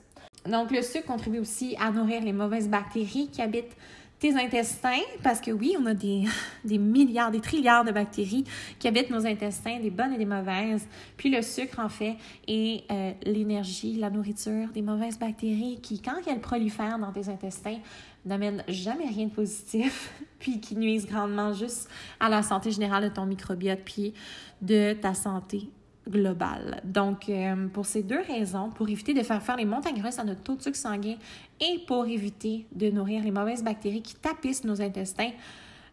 Donc 0.47 0.71
le 0.71 0.83
sucre 0.83 1.07
contribue 1.07 1.41
aussi 1.41 1.77
à 1.79 1.91
nourrir 1.91 2.23
les 2.23 2.33
mauvaises 2.33 2.69
bactéries 2.69 3.29
qui 3.31 3.43
habitent 3.43 3.77
tes 4.19 4.35
intestins, 4.35 5.01
parce 5.23 5.41
que 5.41 5.53
oui, 5.53 5.77
on 5.79 5.87
a 5.87 5.95
des, 5.95 6.25
des 6.65 6.79
milliards, 6.79 7.31
des 7.31 7.41
trilliards 7.41 7.85
de 7.85 7.93
bactéries 7.93 8.45
qui 8.79 8.89
habitent 8.89 9.11
nos 9.11 9.25
intestins, 9.27 9.79
des 9.79 9.91
bonnes 9.91 10.13
et 10.13 10.19
des 10.19 10.25
mauvaises. 10.25 10.87
Puis 11.17 11.31
le 11.31 11.41
sucre, 11.41 11.79
en 11.79 11.89
fait, 11.89 12.17
est 12.49 12.85
euh, 12.91 13.13
l'énergie, 13.23 13.95
la 13.95 14.11
nourriture 14.11 14.69
des 14.75 14.83
mauvaises 14.83 15.19
bactéries 15.19 15.79
qui, 15.81 16.03
quand 16.03 16.17
elles 16.27 16.41
prolifèrent 16.41 16.99
dans 16.99 17.13
tes 17.13 17.29
intestins, 17.29 17.79
n'amènent 18.25 18.65
jamais 18.67 19.07
rien 19.07 19.27
de 19.27 19.33
positif, 19.33 20.13
puis 20.41 20.61
qui 20.61 20.75
nuisent 20.75 21.07
grandement 21.07 21.53
juste 21.53 21.89
à 22.19 22.29
la 22.29 22.43
santé 22.43 22.73
générale 22.73 23.05
de 23.05 23.15
ton 23.15 23.25
microbiote, 23.25 23.81
puis 23.85 24.15
de 24.61 24.95
ta 24.95 25.15
santé 25.15 25.71
globale. 26.09 26.81
Donc, 26.85 27.29
euh, 27.29 27.68
pour 27.68 27.87
ces 27.87 28.03
deux 28.03 28.21
raisons, 28.21 28.71
pour 28.71 28.88
éviter 28.88 29.14
de 29.14 29.23
faire 29.23 29.42
faire 29.42 29.57
les 29.57 29.64
montagnes 29.64 30.03
russes 30.03 30.18
à 30.18 30.25
notre 30.25 30.42
taux 30.42 30.57
de 30.57 30.62
sucre 30.62 30.77
sanguin 30.77 31.16
et 31.61 31.81
pour 31.87 32.07
éviter 32.07 32.66
de 32.73 32.90
nourrir 32.90 33.23
les 33.23 33.31
mauvaises 33.31 33.62
bactéries 33.62 34.03
qui 34.03 34.14
tapissent 34.14 34.64
nos 34.64 34.81
intestins, 34.81 35.31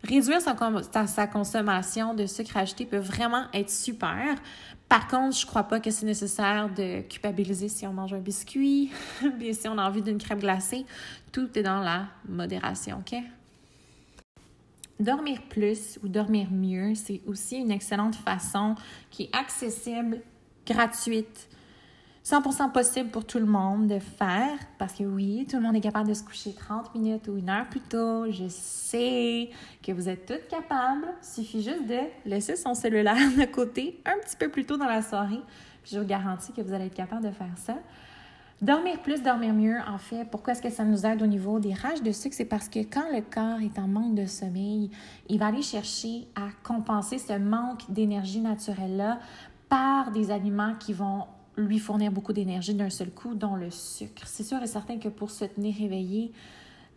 réduire 0.04 0.40
sa, 0.42 1.28
consommation 1.28 2.14
de 2.14 2.26
sucre 2.26 2.58
ajouté 2.58 2.86
peut 2.86 2.98
vraiment 2.98 3.46
être 3.54 3.70
super. 3.70 4.36
Par 4.88 5.08
contre, 5.08 5.36
je 5.36 5.46
crois 5.46 5.64
pas 5.64 5.80
que 5.80 5.90
c'est 5.90 6.06
nécessaire 6.06 6.70
de 6.70 7.02
culpabiliser 7.02 7.70
si 7.70 7.88
on 7.88 7.94
mange 7.94 8.14
un 8.14 8.20
biscuit, 8.20 8.92
bien 9.40 9.54
si 9.54 9.68
on 9.68 9.78
a 9.78 9.88
envie 9.88 10.02
d'une 10.02 10.20
crème 10.20 10.40
glacée. 10.40 10.86
Tout 11.32 11.50
est 11.58 11.64
dans 11.64 11.80
la 11.80 12.06
modération, 12.30 13.00
OK? 13.00 13.20
Dormir 15.00 15.42
plus 15.50 16.00
ou 16.04 16.08
dormir 16.08 16.50
mieux, 16.52 16.96
c'est 16.96 17.22
aussi 17.28 17.58
une 17.58 17.72
excellente 17.72 18.16
façon 18.16 18.76
qui 19.12 19.24
est 19.24 19.36
accessible, 19.36 20.22
gratuite, 20.66 21.50
100% 22.26 22.72
possible 22.72 23.12
pour 23.12 23.24
tout 23.24 23.38
le 23.38 23.46
monde 23.46 23.88
de 23.88 24.00
faire 24.00 24.58
parce 24.80 24.94
que 24.94 25.04
oui, 25.04 25.46
tout 25.48 25.58
le 25.58 25.62
monde 25.62 25.76
est 25.76 25.82
capable 25.82 26.10
de 26.10 26.14
se 26.16 26.24
coucher 26.24 26.54
30 26.54 26.96
minutes 26.96 27.28
ou 27.28 27.38
une 27.38 27.50
heure 27.50 27.70
plus 27.70 27.82
tôt. 27.82 28.32
Je 28.32 28.48
sais 28.48 29.52
que 29.84 29.92
vous 29.92 30.10
êtes 30.10 30.26
toutes 30.26 30.48
capables. 30.48 31.06
Suffit 31.22 31.62
juste 31.62 31.86
de 31.86 32.00
laisser 32.26 32.56
son 32.56 32.74
cellulaire 32.74 33.16
de 33.38 33.46
côté 33.46 34.02
un 34.06 34.18
petit 34.18 34.36
peu 34.38 34.50
plus 34.50 34.66
tôt 34.66 34.76
dans 34.76 34.88
la 34.88 35.04
soirée. 35.04 35.42
Je 35.86 36.00
vous 36.00 36.06
garantis 36.06 36.52
que 36.52 36.62
vous 36.62 36.74
allez 36.74 36.86
être 36.86 36.96
capable 36.96 37.24
de 37.24 37.32
faire 37.32 37.56
ça. 37.58 37.76
Dormir 38.62 39.02
plus, 39.02 39.22
dormir 39.22 39.54
mieux, 39.54 39.78
en 39.86 39.98
fait, 39.98 40.26
pourquoi 40.32 40.54
est-ce 40.54 40.62
que 40.62 40.70
ça 40.70 40.86
nous 40.86 41.06
aide 41.06 41.22
au 41.22 41.28
niveau 41.28 41.60
des 41.60 41.74
rages 41.74 42.02
de 42.02 42.14
sucre? 42.14 42.36
C'est 42.36 42.46
parce 42.46 42.70
que 42.70 42.80
quand 42.80 43.12
le 43.14 43.22
corps 43.22 43.60
est 43.60 43.78
en 43.78 43.88
manque 43.88 44.16
de 44.16 44.26
sommeil, 44.26 44.90
il 45.28 45.40
va 45.40 45.48
aller 45.48 45.62
chercher 45.62 46.28
à 46.36 46.48
compenser 46.64 47.18
ce 47.18 47.38
manque 47.38 47.92
d'énergie 47.92 48.40
naturelle-là 48.40 49.20
par 49.68 50.12
des 50.12 50.32
aliments 50.32 50.74
qui 50.80 50.94
vont 50.94 51.26
lui 51.58 51.80
fournir 51.80 52.14
beaucoup 52.14 52.32
d'énergie 52.32 52.74
d'un 52.74 52.90
seul 52.90 53.12
coup, 53.12 53.36
dont 53.36 53.56
le 53.56 53.70
sucre. 53.70 54.26
C'est 54.26 54.44
sûr 54.44 54.62
et 54.64 54.68
certain 54.68 55.00
que 55.00 55.10
pour 55.10 55.32
se 55.32 55.44
tenir 55.46 55.76
éveillé, 55.82 56.32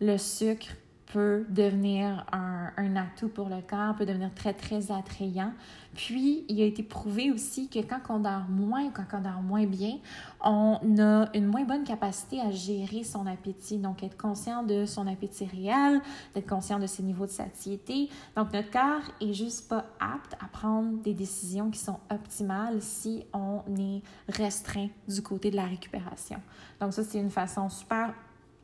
le 0.00 0.16
sucre 0.16 0.68
peut 1.12 1.46
devenir 1.48 2.26
un, 2.32 2.96
atout 2.96 3.28
pour 3.28 3.48
le 3.48 3.62
corps, 3.62 3.94
peut 3.96 4.06
devenir 4.06 4.32
très, 4.34 4.52
très 4.52 4.92
attrayant. 4.92 5.52
Puis, 5.94 6.44
il 6.48 6.60
a 6.60 6.64
été 6.64 6.82
prouvé 6.82 7.30
aussi 7.30 7.68
que 7.68 7.80
quand 7.80 8.00
on 8.10 8.20
dort 8.20 8.46
moins, 8.48 8.90
quand 8.90 9.06
on 9.14 9.20
dort 9.20 9.42
moins 9.42 9.66
bien, 9.66 9.98
on 10.44 10.78
a 10.98 11.28
une 11.34 11.46
moins 11.46 11.64
bonne 11.64 11.84
capacité 11.84 12.40
à 12.40 12.50
gérer 12.50 13.04
son 13.04 13.26
appétit. 13.26 13.78
Donc, 13.78 14.02
être 14.02 14.16
conscient 14.16 14.62
de 14.62 14.84
son 14.84 15.06
appétit 15.06 15.46
réel, 15.46 16.00
d'être 16.34 16.48
conscient 16.48 16.78
de 16.78 16.86
ses 16.86 17.02
niveaux 17.02 17.26
de 17.26 17.30
satiété. 17.30 18.10
Donc, 18.36 18.52
notre 18.52 18.70
corps 18.70 19.10
est 19.20 19.32
juste 19.32 19.68
pas 19.68 19.86
apte 19.98 20.34
à 20.34 20.46
prendre 20.46 21.02
des 21.02 21.14
décisions 21.14 21.70
qui 21.70 21.80
sont 21.80 21.98
optimales 22.10 22.80
si 22.82 23.24
on 23.32 23.62
est 23.78 24.02
restreint 24.28 24.88
du 25.08 25.22
côté 25.22 25.50
de 25.50 25.56
la 25.56 25.64
récupération. 25.64 26.40
Donc, 26.80 26.92
ça, 26.92 27.02
c'est 27.02 27.18
une 27.18 27.30
façon 27.30 27.68
super 27.68 28.14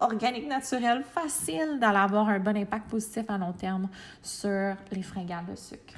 organique, 0.00 0.48
naturel, 0.48 1.04
facile 1.04 1.78
d'aller 1.80 1.98
avoir 1.98 2.28
un 2.28 2.38
bon 2.38 2.56
impact 2.56 2.90
positif 2.90 3.24
à 3.28 3.38
long 3.38 3.52
terme 3.52 3.88
sur 4.22 4.74
les 4.92 5.02
fringales 5.02 5.46
de 5.46 5.56
sucre. 5.56 5.94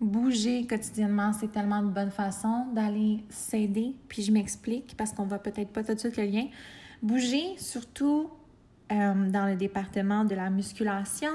Bouger 0.00 0.66
quotidiennement, 0.66 1.32
c'est 1.32 1.52
tellement 1.52 1.76
une 1.76 1.92
bonne 1.92 2.10
façon 2.10 2.66
d'aller 2.72 3.24
s'aider. 3.28 3.94
Puis 4.08 4.22
je 4.22 4.32
m'explique 4.32 4.96
parce 4.96 5.12
qu'on 5.12 5.24
voit 5.24 5.38
peut-être 5.38 5.72
pas 5.72 5.84
tout 5.84 5.94
de 5.94 5.98
suite 5.98 6.16
le 6.16 6.24
lien. 6.24 6.46
Bouger, 7.00 7.56
surtout 7.56 8.28
euh, 8.90 9.30
dans 9.30 9.46
le 9.46 9.54
département 9.54 10.24
de 10.24 10.34
la 10.34 10.50
musculation, 10.50 11.30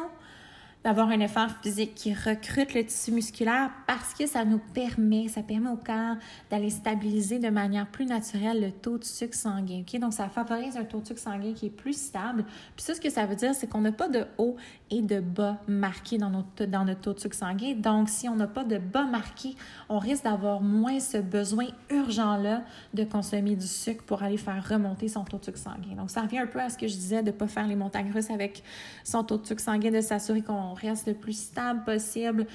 d'avoir 0.84 1.10
un 1.10 1.20
effort 1.20 1.50
physique 1.62 1.96
qui 1.96 2.14
recrute 2.14 2.74
le 2.74 2.86
tissu 2.86 3.12
musculaire 3.12 3.72
parce 3.88 4.14
que 4.14 4.26
ça 4.26 4.46
nous 4.46 4.62
permet, 4.74 5.28
ça 5.28 5.42
permet 5.42 5.70
au 5.70 5.76
corps 5.76 6.16
d'aller 6.50 6.70
stabiliser 6.70 7.40
de 7.40 7.50
manière 7.50 7.88
plus 7.88 8.06
naturelle 8.06 8.62
le 8.62 8.72
taux 8.72 8.98
de 8.98 9.04
sucre 9.04 9.36
sanguin. 9.36 9.84
Donc, 10.00 10.14
ça 10.14 10.30
favorise 10.30 10.78
un 10.78 10.84
taux 10.84 11.02
de 11.02 11.08
sucre 11.08 11.20
sanguin 11.20 11.54
qui 11.54 11.66
est 11.66 11.72
plus 11.72 11.98
stable. 11.98 12.46
Puis 12.76 12.86
ça, 12.86 12.94
ce 12.94 13.02
que 13.02 13.10
ça 13.10 13.26
veut 13.26 13.36
dire, 13.36 13.54
c'est 13.54 13.68
qu'on 13.68 13.82
n'a 13.82 13.92
pas 13.92 14.08
de 14.08 14.26
haut 14.38 14.56
et 14.90 15.02
de 15.02 15.20
bas 15.20 15.58
marqués 15.68 16.18
dans 16.18 16.30
notre, 16.30 16.66
dans 16.66 16.86
notre 16.86 17.02
taux 17.02 17.14
de 17.14 17.20
sucre 17.20 17.36
sanguin. 17.36 17.74
Donc, 17.76 18.08
si 18.10 18.30
on 18.30 18.36
n'a 18.36 18.48
pas 18.48 18.64
de 18.64 18.78
bas 18.78 19.06
marqué, 19.06 19.56
on 19.90 20.00
risque 20.00 20.24
d'avoir 20.24 20.62
moins 20.62 21.00
ce 21.00 21.18
besoin 21.18 21.66
urgent-là 21.90 22.64
de 22.94 23.04
consommer 23.04 23.56
du 23.56 23.68
sucre 23.68 24.04
pour 24.06 24.24
aller 24.24 24.38
faire 24.38 24.66
remonter 24.68 25.08
son 25.08 25.24
taux 25.24 25.38
de 25.38 25.46
sucre 25.46 25.58
sanguin. 25.58 25.96
Donc, 25.98 26.12
ça 26.12 26.22
revient 26.22 26.40
un 26.40 26.48
peu 26.48 26.62
à 26.62 26.70
ce 26.70 26.78
que 26.78 26.88
je 26.88 26.96
disais 26.96 27.22
de 27.22 27.28
ne 27.28 27.32
pas 27.32 27.48
faire 27.48 27.68
les 27.68 27.76
montagnes 27.76 28.12
russes 28.12 28.30
avec 28.30 28.64
son 29.04 29.24
taux 29.24 29.38
de 29.38 29.46
sucre 29.46 29.62
sanguin, 29.62 29.92
de 29.92 30.02
s'assurer 30.02 30.42
qu'on 30.42 30.67
reste 30.74 31.08
le 31.08 31.14
plus 31.14 31.38
stable 31.38 31.84
possible. 31.84 32.48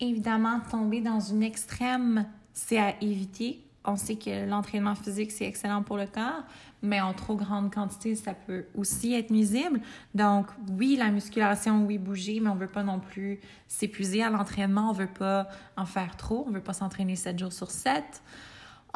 Évidemment, 0.00 0.60
tomber 0.70 1.00
dans 1.00 1.20
une 1.20 1.42
extrême, 1.42 2.26
c'est 2.52 2.78
à 2.78 2.94
éviter. 3.00 3.62
On 3.84 3.96
sait 3.96 4.16
que 4.16 4.46
l'entraînement 4.48 4.94
physique, 4.94 5.30
c'est 5.30 5.46
excellent 5.46 5.82
pour 5.82 5.96
le 5.96 6.06
corps, 6.06 6.42
mais 6.82 7.00
en 7.00 7.14
trop 7.14 7.36
grande 7.36 7.72
quantité, 7.72 8.16
ça 8.16 8.34
peut 8.34 8.66
aussi 8.74 9.14
être 9.14 9.30
nuisible. 9.30 9.80
Donc, 10.14 10.46
oui, 10.76 10.96
la 10.96 11.10
musculation, 11.10 11.86
oui, 11.86 11.96
bouger, 11.96 12.40
mais 12.40 12.50
on 12.50 12.56
ne 12.56 12.60
veut 12.60 12.66
pas 12.66 12.82
non 12.82 12.98
plus 12.98 13.38
s'épuiser 13.68 14.24
à 14.24 14.30
l'entraînement. 14.30 14.90
On 14.90 14.92
ne 14.92 14.98
veut 14.98 15.06
pas 15.06 15.48
en 15.76 15.86
faire 15.86 16.16
trop. 16.16 16.44
On 16.46 16.50
ne 16.50 16.56
veut 16.56 16.62
pas 16.62 16.72
s'entraîner 16.72 17.14
7 17.14 17.38
jours 17.38 17.52
sur 17.52 17.70
7 17.70 18.22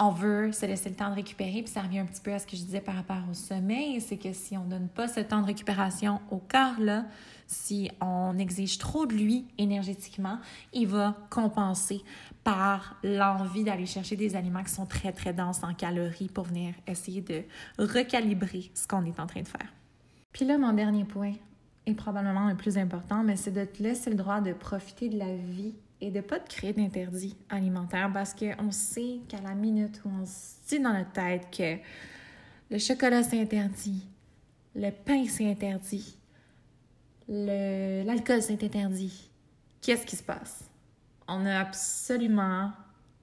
on 0.00 0.11
veut 0.11 0.50
se 0.52 0.64
laisser 0.64 0.88
le 0.88 0.96
temps 0.96 1.11
de 1.11 1.14
récupérer, 1.14 1.62
puis 1.62 1.72
ça 1.72 1.83
revient 1.83 1.98
un 1.98 2.06
petit 2.06 2.22
peu 2.22 2.33
à 2.33 2.38
ce 2.38 2.46
que 2.46 2.56
je 2.56 2.62
disais 2.62 2.80
par 2.80 2.94
rapport 2.94 3.22
au 3.30 3.35
sommeil, 3.35 4.00
c'est 4.00 4.16
que 4.16 4.33
si 4.33 4.56
on 4.56 4.64
ne 4.64 4.70
donne 4.70 4.88
pas 4.88 5.09
ce 5.09 5.20
temps 5.20 5.42
de 5.42 5.46
récupération 5.46 6.20
au 6.30 6.38
corps, 6.38 6.80
là, 6.80 7.04
si 7.50 7.90
on 8.00 8.38
exige 8.38 8.78
trop 8.78 9.06
de 9.06 9.14
lui 9.14 9.44
énergétiquement, 9.58 10.38
il 10.72 10.86
va 10.86 11.16
compenser 11.30 12.00
par 12.44 12.96
l'envie 13.02 13.64
d'aller 13.64 13.86
chercher 13.86 14.14
des 14.14 14.36
aliments 14.36 14.62
qui 14.62 14.72
sont 14.72 14.86
très, 14.86 15.10
très 15.12 15.32
denses 15.32 15.64
en 15.64 15.74
calories 15.74 16.28
pour 16.28 16.44
venir 16.44 16.74
essayer 16.86 17.22
de 17.22 17.42
recalibrer 17.76 18.70
ce 18.72 18.86
qu'on 18.86 19.04
est 19.04 19.18
en 19.18 19.26
train 19.26 19.42
de 19.42 19.48
faire. 19.48 19.66
Puis 20.32 20.44
là, 20.44 20.58
mon 20.58 20.72
dernier 20.72 21.04
point 21.04 21.32
est 21.86 21.94
probablement 21.94 22.48
le 22.48 22.56
plus 22.56 22.78
important, 22.78 23.24
mais 23.24 23.34
c'est 23.34 23.50
de 23.50 23.64
te 23.64 23.82
laisser 23.82 24.10
le 24.10 24.16
droit 24.16 24.40
de 24.40 24.52
profiter 24.52 25.08
de 25.08 25.18
la 25.18 25.34
vie 25.34 25.74
et 26.00 26.12
de 26.12 26.20
pas 26.20 26.38
te 26.38 26.48
créer 26.48 26.72
d'interdits 26.72 27.36
alimentaires 27.48 28.12
parce 28.12 28.32
qu'on 28.32 28.70
sait 28.70 29.18
qu'à 29.28 29.40
la 29.40 29.56
minute 29.56 30.00
où 30.04 30.08
on 30.08 30.24
se 30.24 30.68
dit 30.68 30.80
dans 30.80 30.92
notre 30.92 31.10
tête 31.10 31.48
que 31.50 31.78
le 32.70 32.78
chocolat 32.78 33.24
c'est 33.24 33.40
interdit, 33.40 34.06
le 34.76 34.90
pain 34.90 35.24
c'est 35.28 35.50
interdit, 35.50 36.16
l'alcool 37.30 38.42
c'est 38.42 38.62
interdit, 38.62 39.30
qu'est-ce 39.80 40.04
qui 40.04 40.16
se 40.16 40.22
passe? 40.22 40.68
On 41.28 41.46
a 41.46 41.60
absolument 41.60 42.72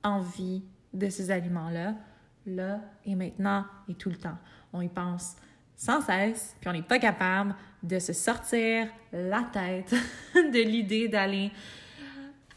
envie 0.04 0.64
de 0.94 1.10
ces 1.10 1.30
aliments-là, 1.30 1.96
là 2.46 2.80
et 3.06 3.16
maintenant 3.16 3.66
et 3.90 3.94
tout 3.94 4.10
le 4.10 4.16
temps. 4.16 4.38
On 4.72 4.82
y 4.82 4.88
pense 4.88 5.36
sans 5.76 6.02
cesse, 6.02 6.56
puis 6.60 6.70
on 6.70 6.74
n'est 6.74 6.82
pas 6.82 7.00
capable 7.00 7.54
de 7.84 8.00
se 8.00 8.14
sortir 8.14 8.88
la 9.12 9.44
tête 9.44 9.94
de 10.36 10.64
l'idée 10.64 11.08
d'aller 11.08 11.52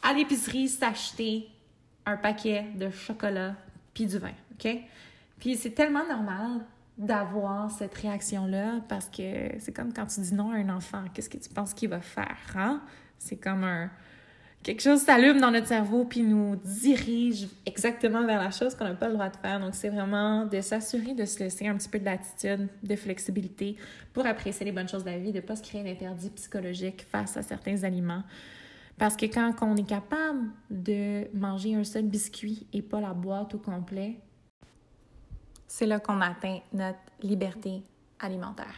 à 0.03 0.15
l'épicerie 0.15 0.69
s'acheter 0.69 1.49
un 2.07 2.17
paquet 2.17 2.67
de 2.77 2.91
chocolat 2.91 3.55
puis 3.93 4.07
du 4.07 4.19
vin, 4.19 4.33
OK? 4.53 4.69
Puis 5.39 5.57
c'est 5.57 5.73
tellement 5.73 6.07
normal 6.07 6.65
d'avoir 7.01 7.71
cette 7.71 7.95
réaction-là 7.95 8.81
parce 8.89 9.09
que 9.09 9.59
c'est 9.59 9.73
comme 9.73 9.93
quand 9.93 10.07
tu 10.07 10.21
dis 10.21 10.35
non 10.35 10.53
à 10.53 10.57
un 10.57 10.69
enfant, 10.69 11.05
qu'est-ce 11.13 11.31
que 11.31 11.39
tu 11.39 11.49
penses 11.49 11.75
qu'il 11.75 11.89
va 11.89 12.01
faire, 12.01 12.39
hein? 12.57 12.83
C'est 13.19 13.37
comme 13.37 13.65
un 13.65 13.91
quelque 14.63 14.83
chose 14.83 15.01
s'allume 15.01 15.41
dans 15.41 15.51
notre 15.51 15.67
cerveau 15.67 16.05
puis 16.05 16.23
nous 16.23 16.57
dirige 16.57 17.49
exactement 17.65 18.27
vers 18.27 18.43
la 18.43 18.51
chose 18.51 18.75
qu'on 18.75 18.85
n'a 18.85 18.95
pas 18.95 19.09
le 19.09 19.15
droit 19.15 19.31
de 19.31 19.37
faire. 19.37 19.61
Donc, 19.61 19.75
c'est 19.75 19.89
vraiment 19.89 20.45
de 20.45 20.61
s'assurer 20.61 21.15
de 21.15 21.25
se 21.25 21.39
laisser 21.39 21.67
un 21.67 21.77
petit 21.77 21.89
peu 21.89 21.99
de 21.99 22.05
latitude, 22.05 22.69
de 22.83 22.97
flexibilité 22.97 23.77
pour 24.13 24.27
apprécier 24.27 24.67
les 24.67 24.73
bonnes 24.73 24.89
choses 24.89 25.05
de 25.05 25.11
la 25.11 25.19
vie, 25.19 25.33
de 25.33 25.37
ne 25.37 25.43
pas 25.43 25.57
se 25.57 25.63
créer 25.63 25.81
un 25.81 25.91
interdit 25.91 26.31
psychologique 26.31 27.07
face 27.11 27.37
à 27.37 27.43
certains 27.43 27.83
aliments. 27.85 28.23
Parce 28.99 29.17
que 29.17 29.25
quand 29.25 29.55
on 29.63 29.77
est 29.77 29.89
capable 29.89 30.51
de 30.69 31.27
manger 31.35 31.75
un 31.75 31.85
seul 31.85 32.05
biscuit 32.05 32.67
et 32.75 32.83
pas 32.83 33.01
la 33.01 33.15
boîte 33.15 33.55
au 33.55 33.59
complet, 33.59 34.19
c'est 35.71 35.87
là 35.87 36.01
qu'on 36.01 36.21
atteint 36.21 36.59
notre 36.73 36.99
liberté 37.23 37.85
alimentaire. 38.19 38.75